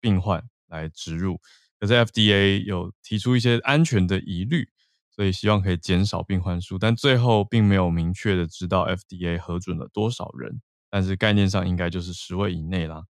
[0.00, 1.40] 病患来植入，
[1.78, 4.68] 可是 FDA 有提出一些安全的疑虑，
[5.08, 13.04] 所以希望可以减少病患数，但最后并没有明确的知道 FDA 核准了多少人，但是概念上应该就是十位以内啦。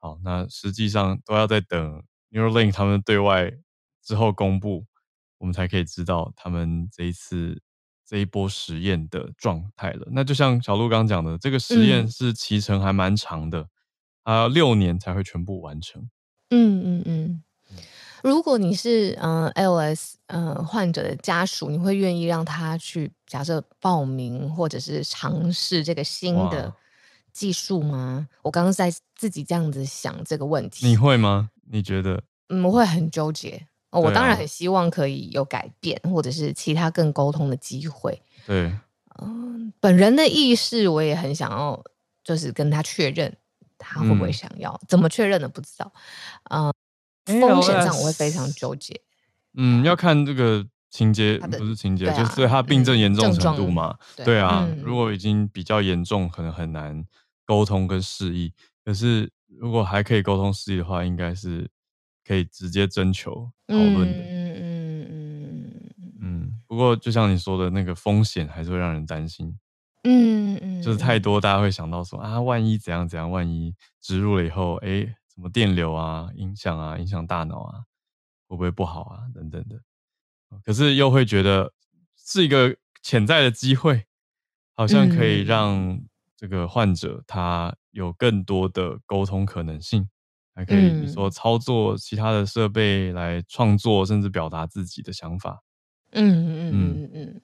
[0.00, 3.52] 好，那实际上都要在等 Neuralink 他们对外
[4.02, 4.86] 之后公布。
[5.38, 7.60] 我们才可以知道他们这一次
[8.06, 10.06] 这一波实验的状态了。
[10.10, 13.68] 那就像小鹿刚讲的，这个实验是期程还蛮长的，
[14.24, 16.08] 还要六年才会全部完成。
[16.50, 17.42] 嗯嗯嗯。
[18.22, 26.74] 如果你是嗯 ALS 嗯患者的家属，你会愿意让他去假设报名或者是尝试这个新的
[27.32, 28.26] 技术吗？
[28.42, 30.86] 我刚刚在自己这样子想这个问题。
[30.86, 31.50] 你会吗？
[31.70, 32.22] 你觉得？
[32.48, 33.66] 嗯，我会很纠结。
[34.00, 38.20] 我当然很希望可以有改变，啊、或者是其他更沟通的机会。
[38.46, 38.72] 对，
[39.20, 41.82] 嗯，本人的意识我也很想要，
[42.22, 43.36] 就是跟他确认
[43.78, 45.92] 他会不会想要，嗯、怎么确认的不知道。
[46.50, 46.72] 嗯，
[47.40, 49.00] 风险上我会非常纠结。
[49.54, 53.96] 嗯，要看这个情节，不是情节，啊、就是对他病症严重程度嘛。
[54.16, 57.04] 对，对啊、嗯，如果已经比较严重，可能很难
[57.44, 58.52] 沟通跟示意。
[58.84, 61.70] 可是如果还可以沟通示意的话，应该是。
[62.26, 69.56] 可以直接征求讨论的，嗯嗯嗯嗯，不过就像你说的那个风险，还是会让人担心，
[70.02, 77.84] 嗯嗯，就是太多，大家会想到说啊，万一怎样怎样，万一植入了以后，哎，什么电流啊，影响啊，影响大脑啊，
[78.48, 79.80] 会不会不好啊，等等的。
[80.64, 81.72] 可是又会觉得
[82.16, 84.06] 是一个潜在的机会，
[84.74, 86.00] 好像可以让
[86.36, 90.08] 这个患者他有更多的沟通可能性。
[90.56, 95.62] 还可以，你说操作其他的设备来创作，甚至表达自己的想法。
[96.12, 97.40] 嗯嗯嗯嗯，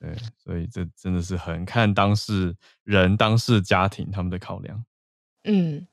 [0.00, 4.82] 对，所以这真的是很看当事人、当事家庭他们的考量。
[5.44, 5.86] 嗯，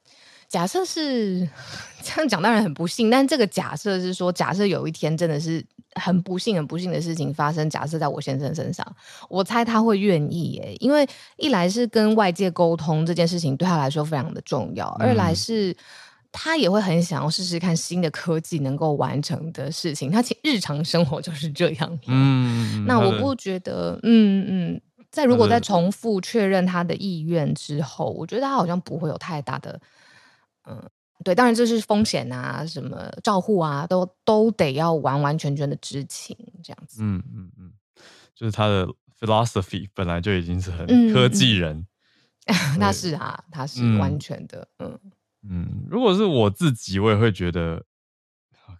[0.48, 1.46] 假设是
[2.02, 5.62] 这样讲，当然很不幸，但这个假设是说，假设有一天真的是
[5.96, 8.96] 很不幸、很不幸的事情发生，假设在我先生身上，
[9.28, 15.76] 我猜他会愿意耶，因为一来是跟外界沟通这件事情对他来说非常的重要，二来是。
[16.32, 20.12] 他也会很想要试试看新的科技能够完成的事情。
[20.12, 22.00] 他其实日常生活就是这样。
[22.08, 29.80] 嗯，那我不觉得，嗯嗯，在如果再重复确认他的意愿之后，我觉得他好像不会有太大的，
[30.70, 30.90] 嗯，
[31.24, 31.34] 对。
[31.34, 37.02] 当然这是风险啊，什么照护啊，都都得要完完全全的知情这样子。
[37.02, 37.72] 嗯嗯嗯，
[38.36, 38.88] 就是他的
[39.20, 41.88] philosophy 本来就已经是很科技人。
[42.78, 45.00] 那、嗯、是啊，他是完全的，嗯。
[45.04, 45.12] 嗯
[45.48, 47.86] 嗯，如果是我自己，我也会觉得。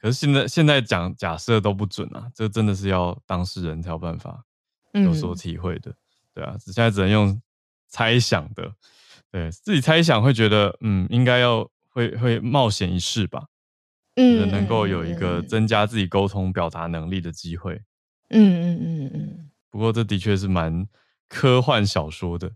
[0.02, 4.46] 可是现在现在讲假设都不准啊，这真的是要当事人才有办法
[4.94, 5.92] 有所体会的。
[5.92, 5.96] 嗯、
[6.36, 7.42] 对啊，现在只能用
[7.88, 8.72] 猜想的，
[9.32, 13.48] 对自己猜想会觉得，嗯，应该要会会冒险一试吧。
[14.16, 17.82] 嗯，能够有一个增加自己沟通表达能力的机会。
[18.30, 19.50] 嗯嗯嗯嗯。
[19.72, 20.88] 不过这的确是蛮
[21.28, 22.52] 科幻小说的，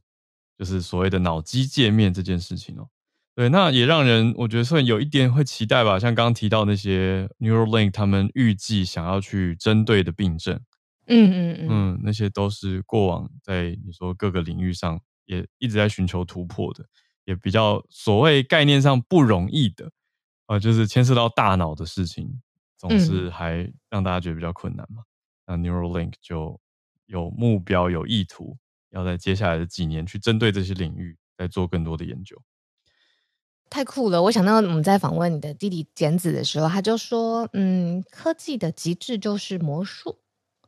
[0.57, 2.89] 就是所谓的脑机界面这件事情哦。
[3.35, 5.97] 对，那也让人我觉得算有一点会期待吧。
[5.97, 10.61] 像刚刚提到那些 Neuralink，他们预计想要去针对的病症，
[11.07, 16.85] 嗯嗯嗯，嗯，那些都是过往在你说各个领域上也一直在寻求突破的，
[17.25, 19.89] 也比较所谓概念上不容易的。
[20.45, 22.39] 呃，就是牵涉到大脑的事情，
[22.77, 25.01] 总是还让大家觉得比较困难嘛。
[25.45, 26.59] 嗯、那 Neuralink 就
[27.07, 28.57] 有目标、有意图，
[28.91, 32.39] 要在接下来的几年去针对这些领域，再做更多的研究。
[33.69, 34.21] 太酷了！
[34.21, 40.19] 我想到我们在访问你的弟弟简子的时候，他就说：“嗯，科技的极致就是魔术，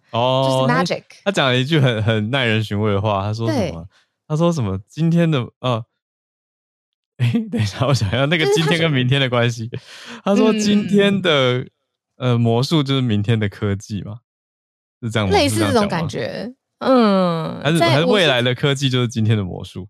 [0.09, 1.03] 哦，就是 magic。
[1.23, 3.87] 他”他讲了一句很很耐人寻味的话，他说什么？
[4.27, 4.79] 他说什么？
[4.87, 5.85] 今天的呃，
[7.17, 9.69] 哎，等一下，我想要那个今天跟明天的关系。
[10.23, 11.59] 他说今天的、
[12.17, 14.21] 嗯、呃魔术就是明天的科技嘛，
[15.03, 15.35] 是这样吗？
[15.35, 19.87] 类似这种感觉，嗯，还是还是未来的科技就是今天的魔术？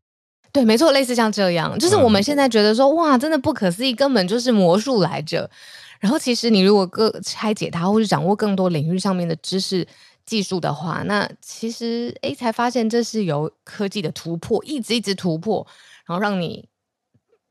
[0.56, 5.50] 对，没错，类似像这样，就是我们现在觉得说，嗯、哇，真的不可思议，根本就是魔术来着。
[6.00, 9.86] 然后，其实你如果更拆解它，或是掌握更多领域上面的知识、
[10.26, 15.68] 技术的话，那其实哎，才发现这是由科技的突破，一直一直突破，
[16.06, 16.66] 然后让你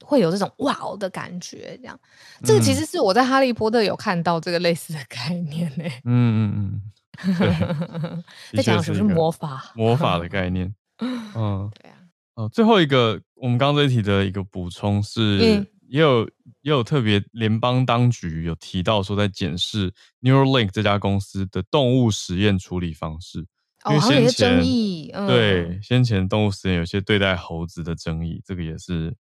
[0.03, 1.77] 会有这种哇哦的感觉。
[1.83, 2.01] 这样，
[2.43, 5.85] 这个其实是我在《哈利波特》有看到这个类似的概念呢。
[6.05, 6.81] 嗯嗯
[7.27, 8.25] 嗯，
[8.57, 10.75] 在讲的是魔法，魔法的概念。
[11.37, 11.94] 嗯，对啊。
[12.35, 16.25] 哦，最后一个，我们刚刚这一题的一个补充是，嗯、也有
[16.63, 23.47] 也有特别联邦当局有提到说，在检视 Neuralink 这家公司的动物实验处理方式，
[23.85, 29.15] 哦，因为先前有些争议，嗯、对先前动物实验有些对待猴子的争议，这个也是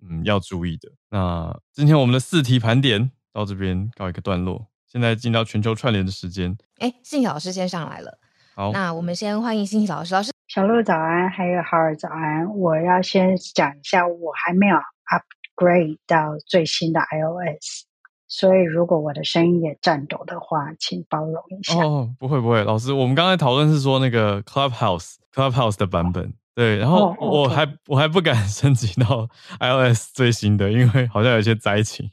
[0.00, 0.88] 嗯要注意的。
[1.10, 6.56] 那今天我们的四题盘点到这边告一个段落，现在进到全球串联的时间。
[6.78, 8.20] 哎，信老师先上来了，
[8.54, 10.30] 好，那我们先欢迎信老师，老师。
[10.54, 12.46] 小鹿早安，还有浩尔早安。
[12.58, 17.86] 我要先讲一下，我还没有 upgrade 到最新的 iOS，
[18.28, 21.82] 所以如果我的声音也颤抖的话，请包容一下。
[21.82, 29.26] 哦，不会不会，老师，我们刚才讨论是说那个 Clubhouse Clubhouse 的版本，对，然后我还、哦 okay、我还不敢 升级到
[29.58, 32.10] iOS 最新的，因为好像有一些灾情，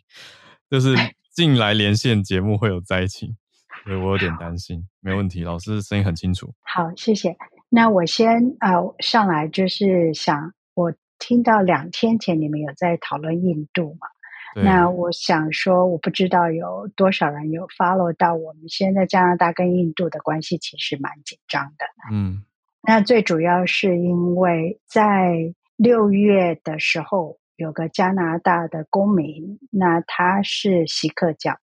[0.70, 0.96] 就是
[1.36, 3.36] 进来连线节目会有灾情，
[3.84, 4.88] 所以我有点担心。
[5.02, 6.54] 没问题，老师声音很清楚。
[6.62, 7.36] 好，谢谢。
[7.72, 14.08] 那我先呃上来就是想，我听到两天前你们有在讨论印度嘛？
[14.56, 21.86] 那我想说，我不知道有多少人有 follow 到我们现在加拿大跟印度的关系其实蛮紧张的。
[22.12, 22.44] 嗯，
[22.82, 31.60] 那最主要是因为在六月的时候，有个加拿大的公民，那他是锡克教的，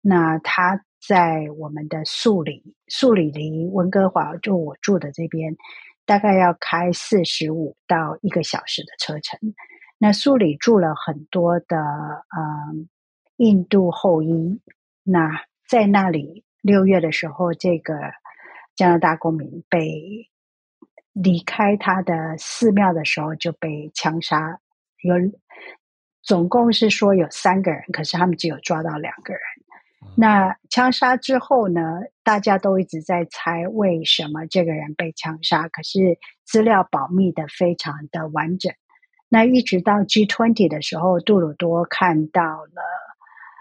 [0.00, 0.82] 那他。
[1.08, 5.56] 在我们的素里，素里离温哥华就我住的这边，
[6.04, 9.54] 大概要开四十五到一个小时的车程。
[9.96, 12.90] 那素里住了很多的嗯
[13.38, 14.60] 印度后裔，
[15.02, 15.30] 那
[15.66, 17.94] 在那里六月的时候，这个
[18.76, 20.28] 加拿大公民被
[21.14, 24.60] 离开他的寺庙的时候就被枪杀，
[25.00, 25.14] 有
[26.22, 29.42] 总共是说有三个人，可是他们只有抓到两个人。
[30.16, 31.82] 那枪杀之后呢，
[32.22, 38.72] 大家都一直在猜为什么这个人被枪杀，可是资料保密的非常的完整。
[39.28, 42.82] 那一直到 G20 的时候，杜鲁多看到了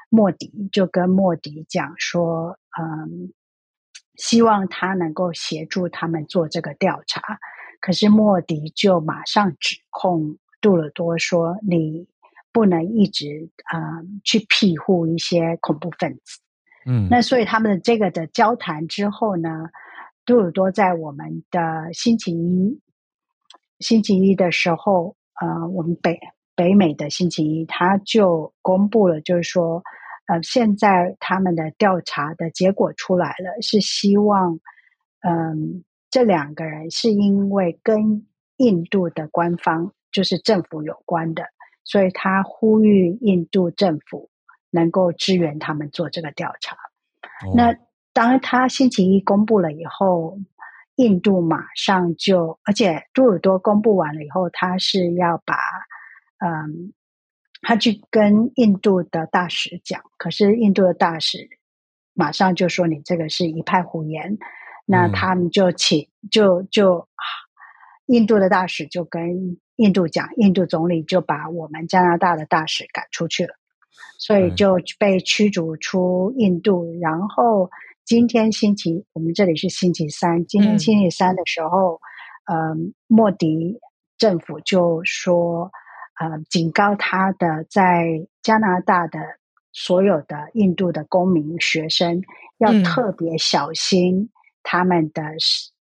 [0.10, 3.34] 莫迪，就跟莫迪讲说，嗯，
[4.16, 7.40] 希望他能够协助他们做这个调查。
[7.82, 12.08] 可是莫迪就马上指控杜鲁多说，你。
[12.58, 16.40] 不能一直啊、呃、去庇护一些恐怖分子，
[16.88, 19.70] 嗯，那所以他们的这个的交谈之后呢，
[20.26, 22.82] 杜鲁多在我们的星期一
[23.78, 26.20] 星期一的时候，呃，我们北
[26.56, 29.84] 北美的星期一，他就公布了，就是说，
[30.26, 34.60] 呃，现在他们的调查的结果出来了，是希望，
[35.22, 35.56] 嗯、呃，
[36.10, 41.44] 这两个人是因为跟印度的官方就是政府有关的。
[41.88, 44.30] 所以他呼吁印度政府
[44.70, 46.76] 能够支援他们做这个调查。
[46.76, 47.74] 哦、那
[48.12, 50.38] 当他星期一公布了以后，
[50.96, 55.56] 印度马上就，而且杜鲁多公布完了以后，他是要把，
[56.40, 56.92] 嗯，
[57.62, 61.48] 他去跟印度的大使讲，可是印度的大使
[62.14, 64.34] 马上就说你这个是一派胡言。
[64.34, 64.40] 嗯、
[64.88, 67.08] 那他们就请，就就，
[68.08, 69.58] 印度的大使就跟。
[69.78, 73.54] 印度讲，印度总理就把我们加拿大的大使赶出去了，
[74.18, 76.84] 所以就被驱逐出印度。
[76.96, 77.70] 嗯、然后
[78.04, 82.02] 今天星期，我们这里是星期三，今天星期三的时候，
[82.52, 83.80] 嗯、呃，莫迪
[84.18, 85.70] 政府就说，
[86.20, 89.20] 呃，警告他的在加拿大的
[89.74, 92.24] 所有的印度的公民学生
[92.58, 94.32] 要特别小心
[94.64, 95.22] 他们的。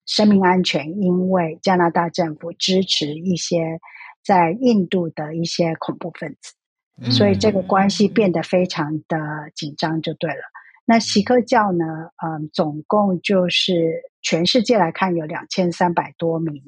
[0.06, 3.80] 生命安全，因为加拿大政府支持一些
[4.24, 9.18] 在印度的一些恐怖分子，所以这个关系变得非常的
[9.54, 10.40] 紧张，就对了。
[10.88, 11.84] 那锡克教呢？
[12.24, 16.62] 嗯，总共就是全世界来看有两千三百多名，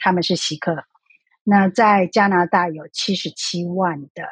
[0.00, 0.84] 他们是锡克。
[1.44, 4.24] 那在加拿大有七十七万的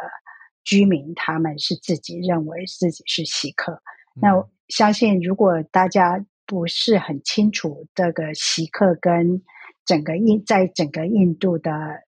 [0.64, 3.80] 居民，他们是自己认为自己是锡克。
[4.20, 9.44] 那我相信，如果大家不是很清楚这个锡克跟
[9.84, 12.03] 整个印在整个印度的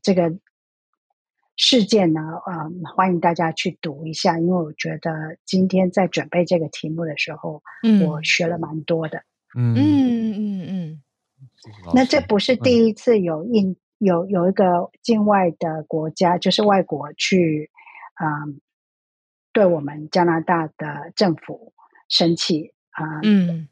[0.00, 0.38] 这个。
[1.60, 9.24] 事件呢，嗯，欢迎大家去读一下，因为我觉得今天在准备这个题目的时候，嗯，我学了蛮多的。
[9.58, 11.02] 嗯嗯嗯嗯。
[11.92, 17.72] 那这不是第一次有印有有一个境外的国家，就是外国去，
[18.22, 18.60] 嗯，
[19.52, 21.72] 对我们加拿大的政府
[22.08, 23.18] 生气啊。
[23.24, 23.68] 嗯。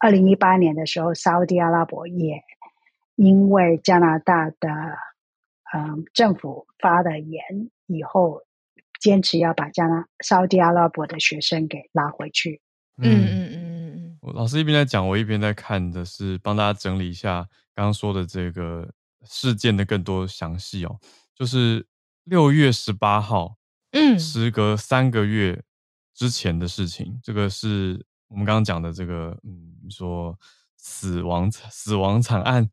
[0.00, 2.42] 二零一八年的时候，沙乌地阿拉伯也
[3.14, 4.58] 因为加拿大的。
[5.72, 8.42] 嗯，政府发的言以后，
[8.98, 12.60] 坚持要把加拿沙乌地阿拉伯的学生给拉回去。
[12.96, 14.18] 嗯嗯嗯嗯嗯。
[14.20, 18.92] 我老师一边在讲，我一边在看的是帮大家整理一下刚刚说的这个
[19.22, 20.98] 事件的更多详细哦。
[21.36, 21.86] 就是
[22.24, 23.54] 六月十八号，
[23.92, 25.62] 嗯，时隔三个月
[26.12, 27.20] 之前的事情。
[27.22, 30.38] 这个是我们刚刚讲的这个，嗯，你说。
[30.82, 32.64] 死亡死亡惨案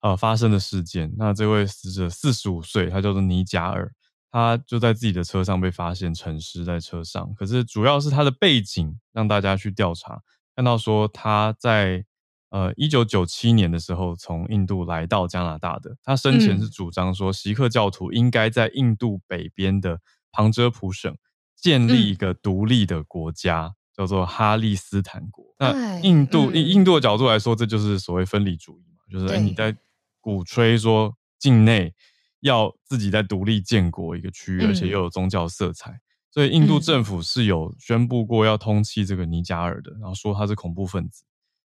[0.00, 3.90] 啊、呃、发生的事件，那这位死者四十五岁，他叫做尼贾尔，
[4.30, 7.32] 他就在自己的车上被发现沉尸在车上。
[7.34, 10.20] 可是主要是他的背景让大家去调查，
[10.54, 12.04] 看到说他在
[12.50, 20.00] 呃一九九七年的时候从印度来到加拿大的，他生前是主张说锡克教徒应该在印度北边的
[20.30, 21.16] 旁遮普省
[21.56, 23.74] 建立一个独立的国家。
[23.94, 25.54] 嗯叫做哈利斯坦国。
[25.56, 29.76] 那印度、嗯、印度的角度来说，这就是所谓分离主义嘛，就是哎，你在
[30.20, 31.94] 鼓吹说境内
[32.40, 41.22] 要自己在独立建国一个区域，而且又有宗教色彩，所以印度政府是有宣布过要通缉这个尼加尔的，然后说他是恐怖分子。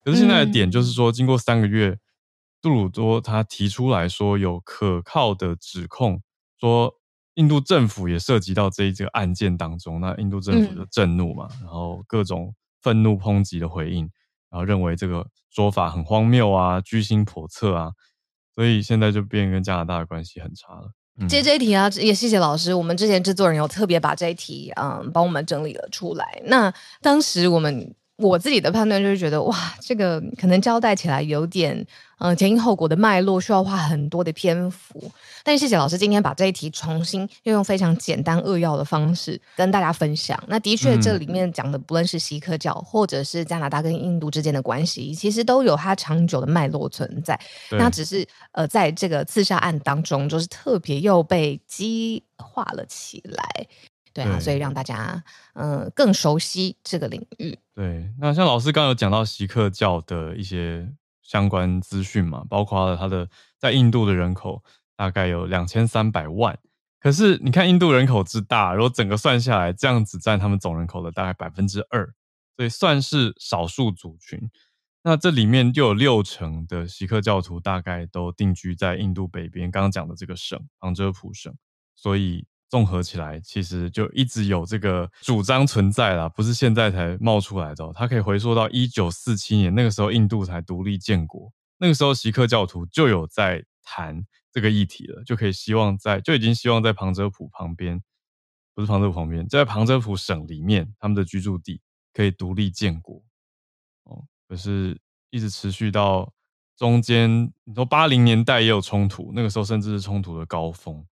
[0.01, 1.99] 可是现在的点就是说，经过三个月，
[2.61, 6.21] 杜鲁多他提出来说有可靠的指控，
[6.57, 6.95] 说。
[7.35, 14.09] 印度政府也涉及到这一这个案件当中，那印度政府就震怒嘛，嗯、然后各种愤怒抨击的回应，
[14.49, 17.91] 然后认为这个说法很荒谬啊，居心叵测啊，
[18.53, 20.91] 所以现在就变跟加拿大的关系很差了。
[21.19, 26.41] 嗯、接这一题啊，也谢谢老师，我们之前制作人有特别把这一题嗯帮我们整理了出来。
[26.45, 27.95] 那当时我们。
[28.17, 31.85] 我自己的判断就是觉得，哇，这个可能交代起来有点，
[32.19, 35.11] 呃，前因后果的脉络需要花很多的篇幅。
[35.43, 40.41] 但谢谢老师今天把这一题重新又用非常简单扼要的方式跟大家分享。
[40.47, 47.37] 那的确，这里面讲的不论是锡克教，或者是加拿大跟印度之间的关系，其实都有它长久的脉络存在。
[47.71, 53.67] 那只是呃，在这个刺杀案当中，就是特别又被激化了起来。
[54.13, 57.57] 对啊，对，所以让大家嗯、呃、更熟悉这个领域。
[57.73, 60.87] 对，那像老师刚刚有讲到锡克教的一些
[61.23, 64.63] 相关资讯嘛，包括了他的在印度的人口
[64.95, 66.59] 大概有两千三百万。
[66.99, 72.13] 可是你看印度人口之大，如果整个算下来，这样子占他们总人口的大概百分之二，
[72.55, 74.39] 所以算是少数族群。
[75.01, 81.51] 那这里面就有六成的锡克教徒大概都定居在印度北边，刚刚讲的这个省旁遮普省，
[81.95, 82.45] 所以。
[82.73, 87.91] 综合起来，其实就一直有这个主张存在啦，不是现在才冒出来的。
[87.93, 98.01] 它可以回溯到一九四七年，那个时候印度才独立建国，那个时候锡克教徒就有在谈这个议题了，就可以希望在就已经希望在旁遮普旁边，
[98.73, 101.79] 不是旁遮普旁边，在旁遮普省里面，他们的居住地
[102.11, 103.21] 可以独立建国。
[104.05, 104.99] 哦，可是
[105.29, 106.33] 一直持续到
[106.75, 111.05] 中间，你说八零年代也有冲突，那个时候甚至是冲突的高峰。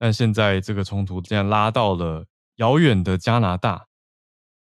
[0.00, 2.24] 但现在这个冲突竟然拉到了
[2.56, 3.86] 遥远的加拿大，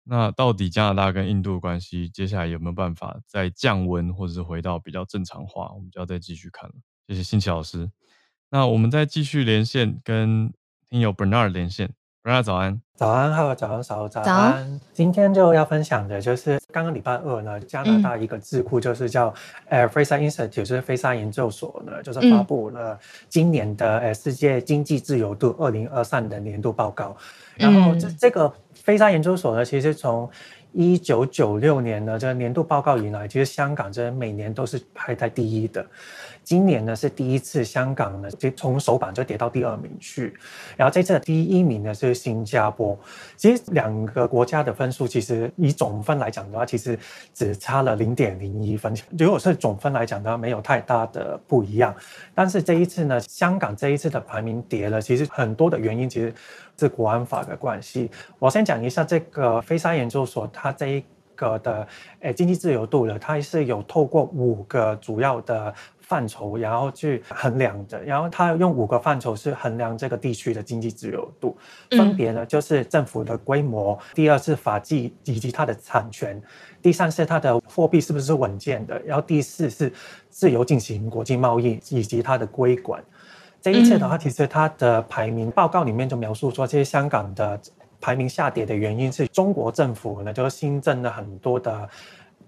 [0.04, 5.70] 那到底加拿大跟印度的关系接下来有没有办法再降温，或者是回到比较正常化？
[5.74, 6.74] 我们就要再继续看了。
[7.06, 7.90] 谢谢新奇老师。
[8.48, 10.50] 那我们再继续连线跟
[10.88, 11.92] 听友 Bernard 连线。
[12.28, 12.78] Bernard 早安。
[12.94, 14.80] 早安，哈喽，早安，早安，早安。
[14.92, 19.32] 今天就要分享的就是刚刚礼拜二呢，加拿大一个智库就是叫
[19.70, 22.98] 呃 Fraser Institute，就是菲沙研究所呢，就是发布了
[23.30, 27.16] 今年的呃世界经济自由度二零二三的年度报告。
[27.56, 30.28] 然后这这个菲沙研究所呢，其实从
[30.72, 35.86] 一九九六年呢这个年度报告以来，其实香港这每年都是排在第一的。
[36.48, 40.34] 今年呢是第一次香港呢就从首榜就跌到第二名去，
[40.78, 42.98] 然后这次的第一名呢是新加坡。
[43.36, 46.98] 其实两个国家的分数其实以总分来讲的话，其实
[47.34, 48.96] 只差了零点零一分。
[49.18, 51.94] 如果是总分来讲的话，没有太大的不一样。
[52.34, 56.32] 但是这一次呢，香港这一次的排名跌了，其实很多的原因其实
[56.78, 58.10] 是国安法的关系。
[58.38, 61.04] 我先讲一下这个菲沙研究所，它这一
[61.38, 61.86] 个的
[62.20, 65.72] 诶经济自由度呢，它是有透过五个主要的。
[66.08, 71.54] 范畴，然后去衡量的，然后它用五个范畴是衡量这个地区的经济自由度，
[71.90, 76.40] 分别呢就是政府的规模，嗯、第二是法纪以及它的产权，
[76.80, 79.92] 第三是它的货币是不是稳健的，然后第四是
[80.30, 83.04] 自由进行国际贸易以及它的规管。
[83.60, 87.60] 这一切的话，其实它的排名报告里面就描述说，这些香港的
[88.00, 91.88] 排名下跌的原因是中国政府呢就新增了很多的。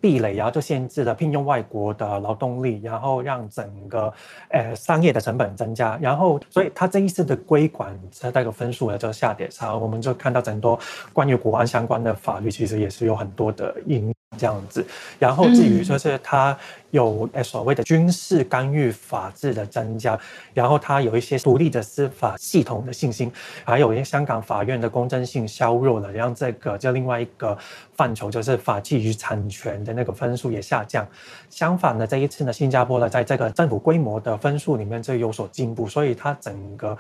[0.03, 4.11] 壁垒，然后就限制了聘用外国的劳动力，然后让整个
[4.49, 10.81] 呃商业的成本增加，然后所以它这一次的规管它那个分数呢就下跌然后，我们就看到很多
[11.13, 14.11] 关于国安相关的法律其实也是有很多的因。
[14.39, 14.87] 这样子，
[15.19, 16.57] 然后至于说是它
[16.91, 20.19] 有所谓的军事干预法治的增加，
[20.53, 23.31] 然后它有一些独立的司法系统的信心，
[23.65, 27.57] 还有一些香港法院的公正性削弱了，让这个就另外一个
[27.95, 31.07] 范畴就是法纪与产权的那个分数也下降。
[31.49, 36.97] 相反的，这一次呢，新加坡呢在这个政府规模的分数里面就有所进步，所以它整个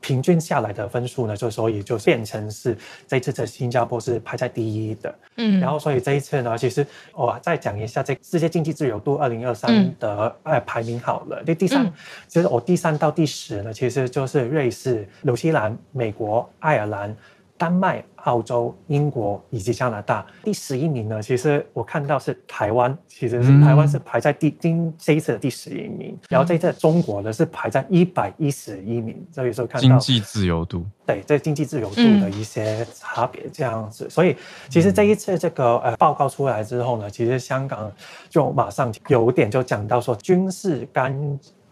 [0.00, 2.76] 平均下来的分数呢，就所以就变成是
[3.06, 5.14] 这一次在新加坡是排在第一的。
[5.36, 11.92] 嗯，然后所以这一次呢，其实我再讲一下这世界经济自由度二零二三的呃排名好了，第第三，
[12.26, 17.16] 其实我第三到第十呢，其实就是瑞士、纽西兰、美国、爱尔兰。
[17.58, 21.20] 丹麦、澳洲、英国以及加拿大，第十一名呢？
[21.20, 34.04] 其实我看到是台湾，其实是台湾是排在第今这一次的第十一名，嗯、然后这一次中国呢是排在一百一十一名，所以说看到经济自由度，对，这经济自由度的一些差别这样子。
[34.04, 34.36] 嗯、所以
[34.70, 37.90] 其实这一次这个呃报告出来之后呢，其实香港
[38.30, 41.12] 就马上有点就讲到说军事干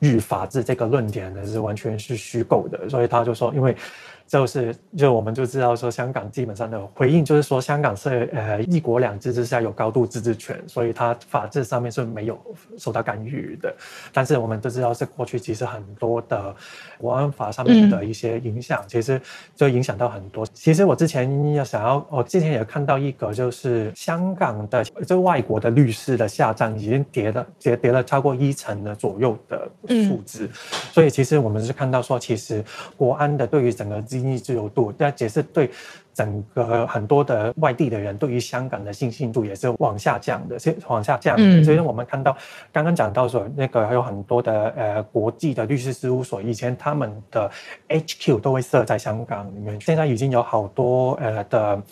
[0.00, 3.76] 预法治这个论点呢是完全是虚构的，所以他就说因为。
[4.26, 12.36] 就是，就我们就知道说，香港基本上的回应就是说，香港是呃一国两制之下有高度自治权，所以它法治上面是没有
[12.76, 13.72] 受到干预的。
[14.12, 16.54] 但是我们都知道，是过去其实很多的
[16.98, 19.20] 国安法上面的一些影响，其实
[19.54, 20.46] 就影响到很多。
[20.54, 29.68] 其实我之前要想要，我之前也看到一个，就是香港的就外国的律师的下站已经跌了，跌跌了超过一成的左右的
[30.06, 30.48] 数字。
[30.92, 32.64] 所以其实我们是看到说，其实
[32.96, 33.96] 国安的对于整个。
[34.06, 35.68] 经济自由度，那也是对
[36.16, 41.42] 整个很多的外地的人对于香港的信心度也是往下降的，是往下降的。
[41.44, 42.34] 嗯、所以我们看到
[42.72, 47.50] 刚刚讲到说，那个还有很多的呃国际的律师事务所，以前他们的
[47.88, 51.82] HQ 都会设在香港里面，现在已经有好多呃的。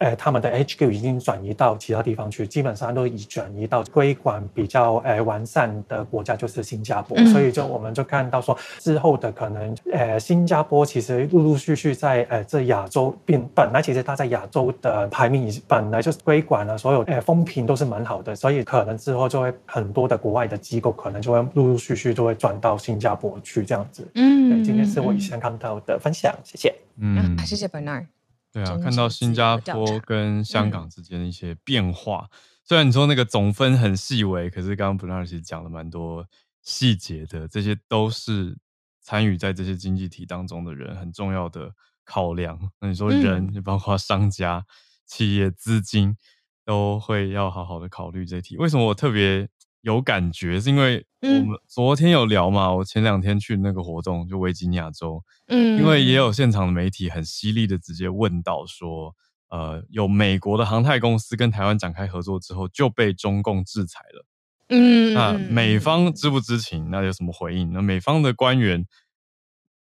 [0.00, 7.14] 呃，他们的 HQ 已经转移到其他地方去，基本上都已转移到规管比较呃完善的国家，就是新加坡。
[7.18, 24.08] 嗯、所以就我们就看到说，之后的可能，呃，新加坡其实陆陆续续在呃这亚洲并本来其实它在亚洲的排名已经本来就是规管了，所有呃风评都是蛮好的，所以可能之后就会很多的国外的机构可能就会陆陆续续都会转到新加坡去这样子。
[24.14, 26.74] 嗯，今天是我以前看到的分享，谢谢。
[26.98, 28.19] 嗯，谢谢 Bernard。
[28.52, 36.26] 对啊，看到新加坡跟香港之间的一些变化，嗯、虽然你说那个总分很细微，可是刚刚 Bernard 其实讲了蛮多
[36.62, 38.58] 细节的，这些都是
[39.00, 41.72] 参与在这些经济体当中的人很重要的
[42.04, 42.58] 考量。
[42.80, 44.64] 那你说人，就包括商家、嗯、
[45.06, 46.16] 企业、资金，
[46.64, 48.56] 都会要好好的考虑这一题。
[48.56, 49.48] 为什么我特别
[49.82, 50.60] 有感觉？
[50.60, 55.22] 是因为我们昨天有聊嘛，我前两天去那个活动，就维吉尼亚州。
[55.46, 59.14] 嗯，因为也有现场的媒体很犀利的直接问到说，
[59.48, 64.26] 呃，有美国的航太公司跟台湾展开合作之后就被中共制裁了。
[64.68, 66.90] 嗯，那美方知不知情？
[66.90, 67.72] 那有什么回应？
[67.72, 68.86] 那美方的官员，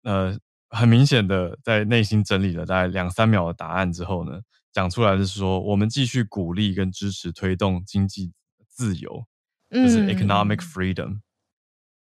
[0.03, 0.39] 呃，
[0.71, 4.41] 很明显的在内心整理了大概两三秒的答案之后呢，
[4.73, 8.33] 讲出来的是说，我们继续鼓励跟支持推动经济
[8.67, 9.27] 自由，
[9.71, 11.21] 就是 economic freedom。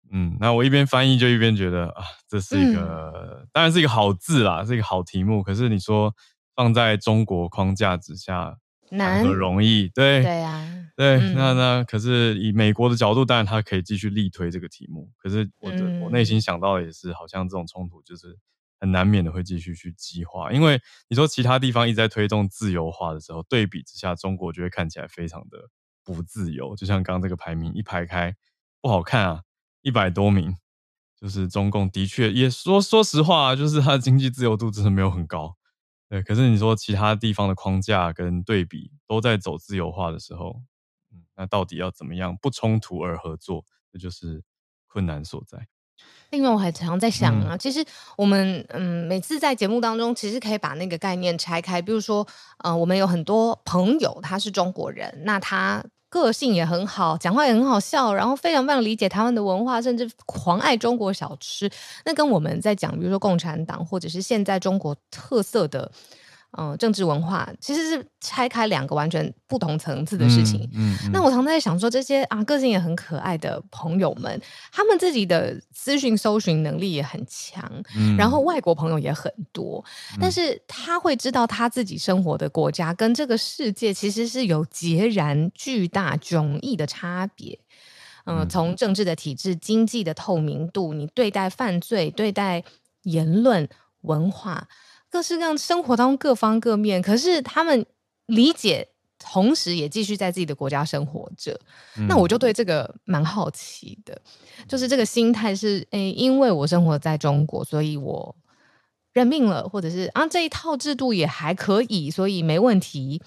[0.10, 5.44] 嗯，那我一边翻译就一边觉得啊，这是一个、嗯、当然是一个好字啦，是一个好题目。
[5.44, 6.16] 可是你说
[6.56, 8.58] 放在中国框架之下，
[8.90, 9.90] 难和容易？
[9.90, 10.66] 对对啊，
[10.96, 11.16] 对。
[11.18, 15.12] 嗯、那那可是以美国的角度，当然他可以继续力推这个题目。
[15.18, 18.38] 可是我的、嗯、我内心想到的也是，好像这种冲突就是
[18.80, 20.54] 很难免的会继续去激化。
[20.54, 25.58] 因为你说其他地方一直在推动自由化的时候，对比之下，中国就会看起来非常的
[26.14, 26.76] 不自由。
[26.76, 28.36] 就像刚刚这个排名一排开，
[28.82, 29.42] 不好看啊。
[29.82, 30.58] 一百多名，
[31.16, 35.56] 就是中共的确也说说实话，就是它的经济自由度真的没有很高。
[36.10, 40.62] 对，可是你说其他地方的框架跟对比都在走自由化的时候，
[41.14, 44.44] 嗯，那到底要怎么样不冲突而合作，这就是
[44.88, 45.68] 困难所在。
[46.32, 47.86] 另外，我还常常在想啊，嗯、其实
[48.18, 51.82] 我们嗯，每次在节目当中，其实可以把那个概念拆开。
[51.82, 52.28] 比如说，
[52.60, 61.70] 呃，我们有很多朋友他是中国人，那他个性也很好，讲话也很好笑，然后非常非常理解台湾的文化，甚至狂爱中国小吃。
[62.06, 65.92] 那跟我们在讲，比如说共产党，或者是现在中国特色的。
[66.58, 70.62] 嗯，政治文化其实是拆开两个完全不同层次的事情。
[70.74, 74.42] 嗯，嗯嗯，那我常常在想说，这些啊个性也很可爱的朋友们，
[74.72, 79.84] 他们自己的资讯搜寻能力也很强，嗯、然后外国朋友也很多，
[80.14, 87.60] 嗯、但是他会知道他自己生活的国家跟这个世界其实是有截然巨大迥异的差别。
[88.26, 92.64] 嗯，嗯从政治的体制、经济的透明度，你对待犯罪、对待
[93.04, 93.70] 言论、
[94.02, 94.68] 文化。
[95.10, 97.86] 各式各样生活当中各方各面，可是他们
[98.26, 101.58] 理解，同时也继续在自己的国家生活着。
[101.98, 104.22] 嗯、那我就对这个蛮好奇的，
[104.68, 108.36] 就是这个心态是：诶、欸，因为我生活在中国，所以我
[109.14, 113.22] 认命了，或者是啊这一套制度也还可以，所以没问题。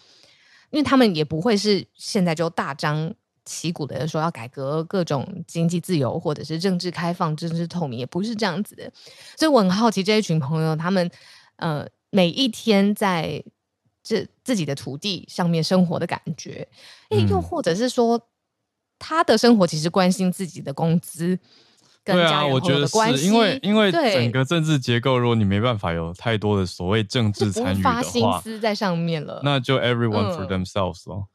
[0.71, 3.13] 因为他们也不会是现在就大张
[3.45, 8.93] 旗鼓的说要改革各种经济自由，或者是政治开放、政治透明，也不是这样子的。
[9.37, 11.11] 所以我很好奇这一群朋友他们。
[11.61, 13.43] 呃，每一天在
[14.03, 16.67] 这自己的土地上面生活的感觉，
[17.11, 18.21] 诶，又或者是说，
[18.99, 21.39] 他的生活其实关心自己的工资
[22.03, 31.29] 跟家人朋友的关系，因为因为整个政治结构，如果你没办法有太多的所谓政治参与的话，心思在上面了，那就 everyone for themselves 咯。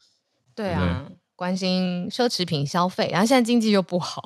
[0.55, 1.05] 对啊，
[1.36, 4.23] 关心奢侈品消费，然后现在经济又不好，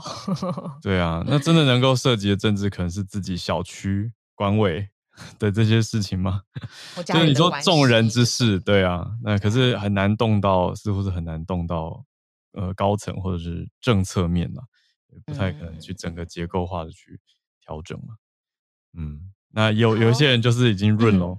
[0.82, 4.88] 对啊，那真的能够涉及的政治可能是自己小区管委。
[5.40, 6.42] 的这些事情吗？
[7.06, 12.06] 就是你说众人之事，对啊，那可是很难动到，似乎是很难动到
[12.54, 14.64] 呃高层或者是政策面嘛，
[15.12, 17.20] 也不太可能去整个结构化的去
[17.62, 18.16] 调整嘛。
[18.98, 21.38] 嗯，那有有一些人就是已经润了，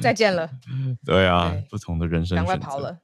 [0.00, 0.50] 再见了。
[1.04, 2.98] 对啊，不同的人生选择，赶快跑了。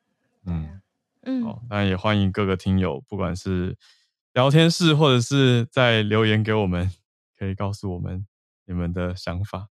[0.47, 0.80] 嗯
[1.24, 3.76] 嗯，好，当然也欢迎各个听友，不管是
[4.32, 6.90] 聊天室或者是在留言给我们，
[7.38, 8.26] 可以告诉我们。
[8.67, 9.69] 你们的想法，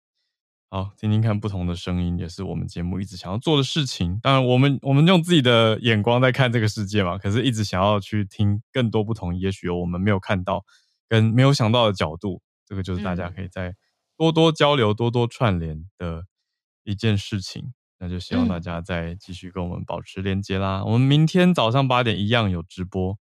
[0.69, 4.19] 好，听听看不同的声音，也是我们节目一直想要做的事情。
[4.21, 10.63] 当然，我们我们用自己的眼光在看这个世界嘛，可是一直想要去听更多不同，也许有我们没有看到
[11.07, 12.41] 跟没有想到的角度。
[12.65, 13.75] 这个就是大家可以在
[14.15, 16.25] 多多交流、多多串联的
[16.83, 17.73] 一件事情。
[17.97, 20.83] 那就希望大家再继续跟我们保持连接啦。
[20.85, 23.17] 我们明天早上八点一样有直播。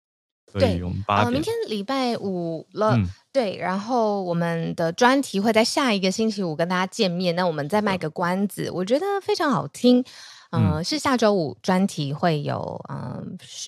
[0.60, 1.26] 对，我们八点。
[1.26, 7.34] 呃，明天礼拜五了，嗯、对，然后我们的专题会在下一个星期五跟大家见面。
[7.34, 10.04] 那我们再卖个关子，我觉得非常好听。
[10.50, 13.24] 呃、嗯，是下周五专题会有，嗯、呃，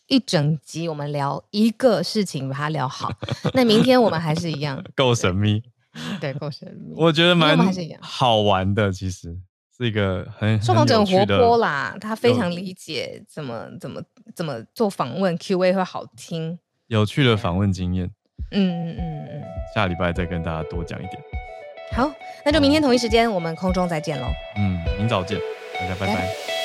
[0.07, 3.11] 一整集我们聊一个事情，把它聊好。
[3.55, 5.61] 那明天我们还是一样， 够神秘，
[6.21, 6.95] 对，够神秘。
[6.97, 7.59] 我觉得蛮
[8.01, 9.37] 好玩的，其实
[9.77, 14.01] 是一个很受访者很活泼啦，他非常理解怎么怎么
[14.37, 16.57] 怎么做访问，Q&A 会好听。
[16.89, 18.11] 有趣的访问经验，
[18.53, 19.43] 嗯嗯嗯嗯，
[19.75, 21.21] 下礼拜再跟大家多讲一点。
[21.93, 22.11] 好，
[22.45, 24.27] 那就明天同一时间我们空中再见喽。
[24.57, 25.39] 嗯，明早见，
[25.79, 26.56] 大家拜拜。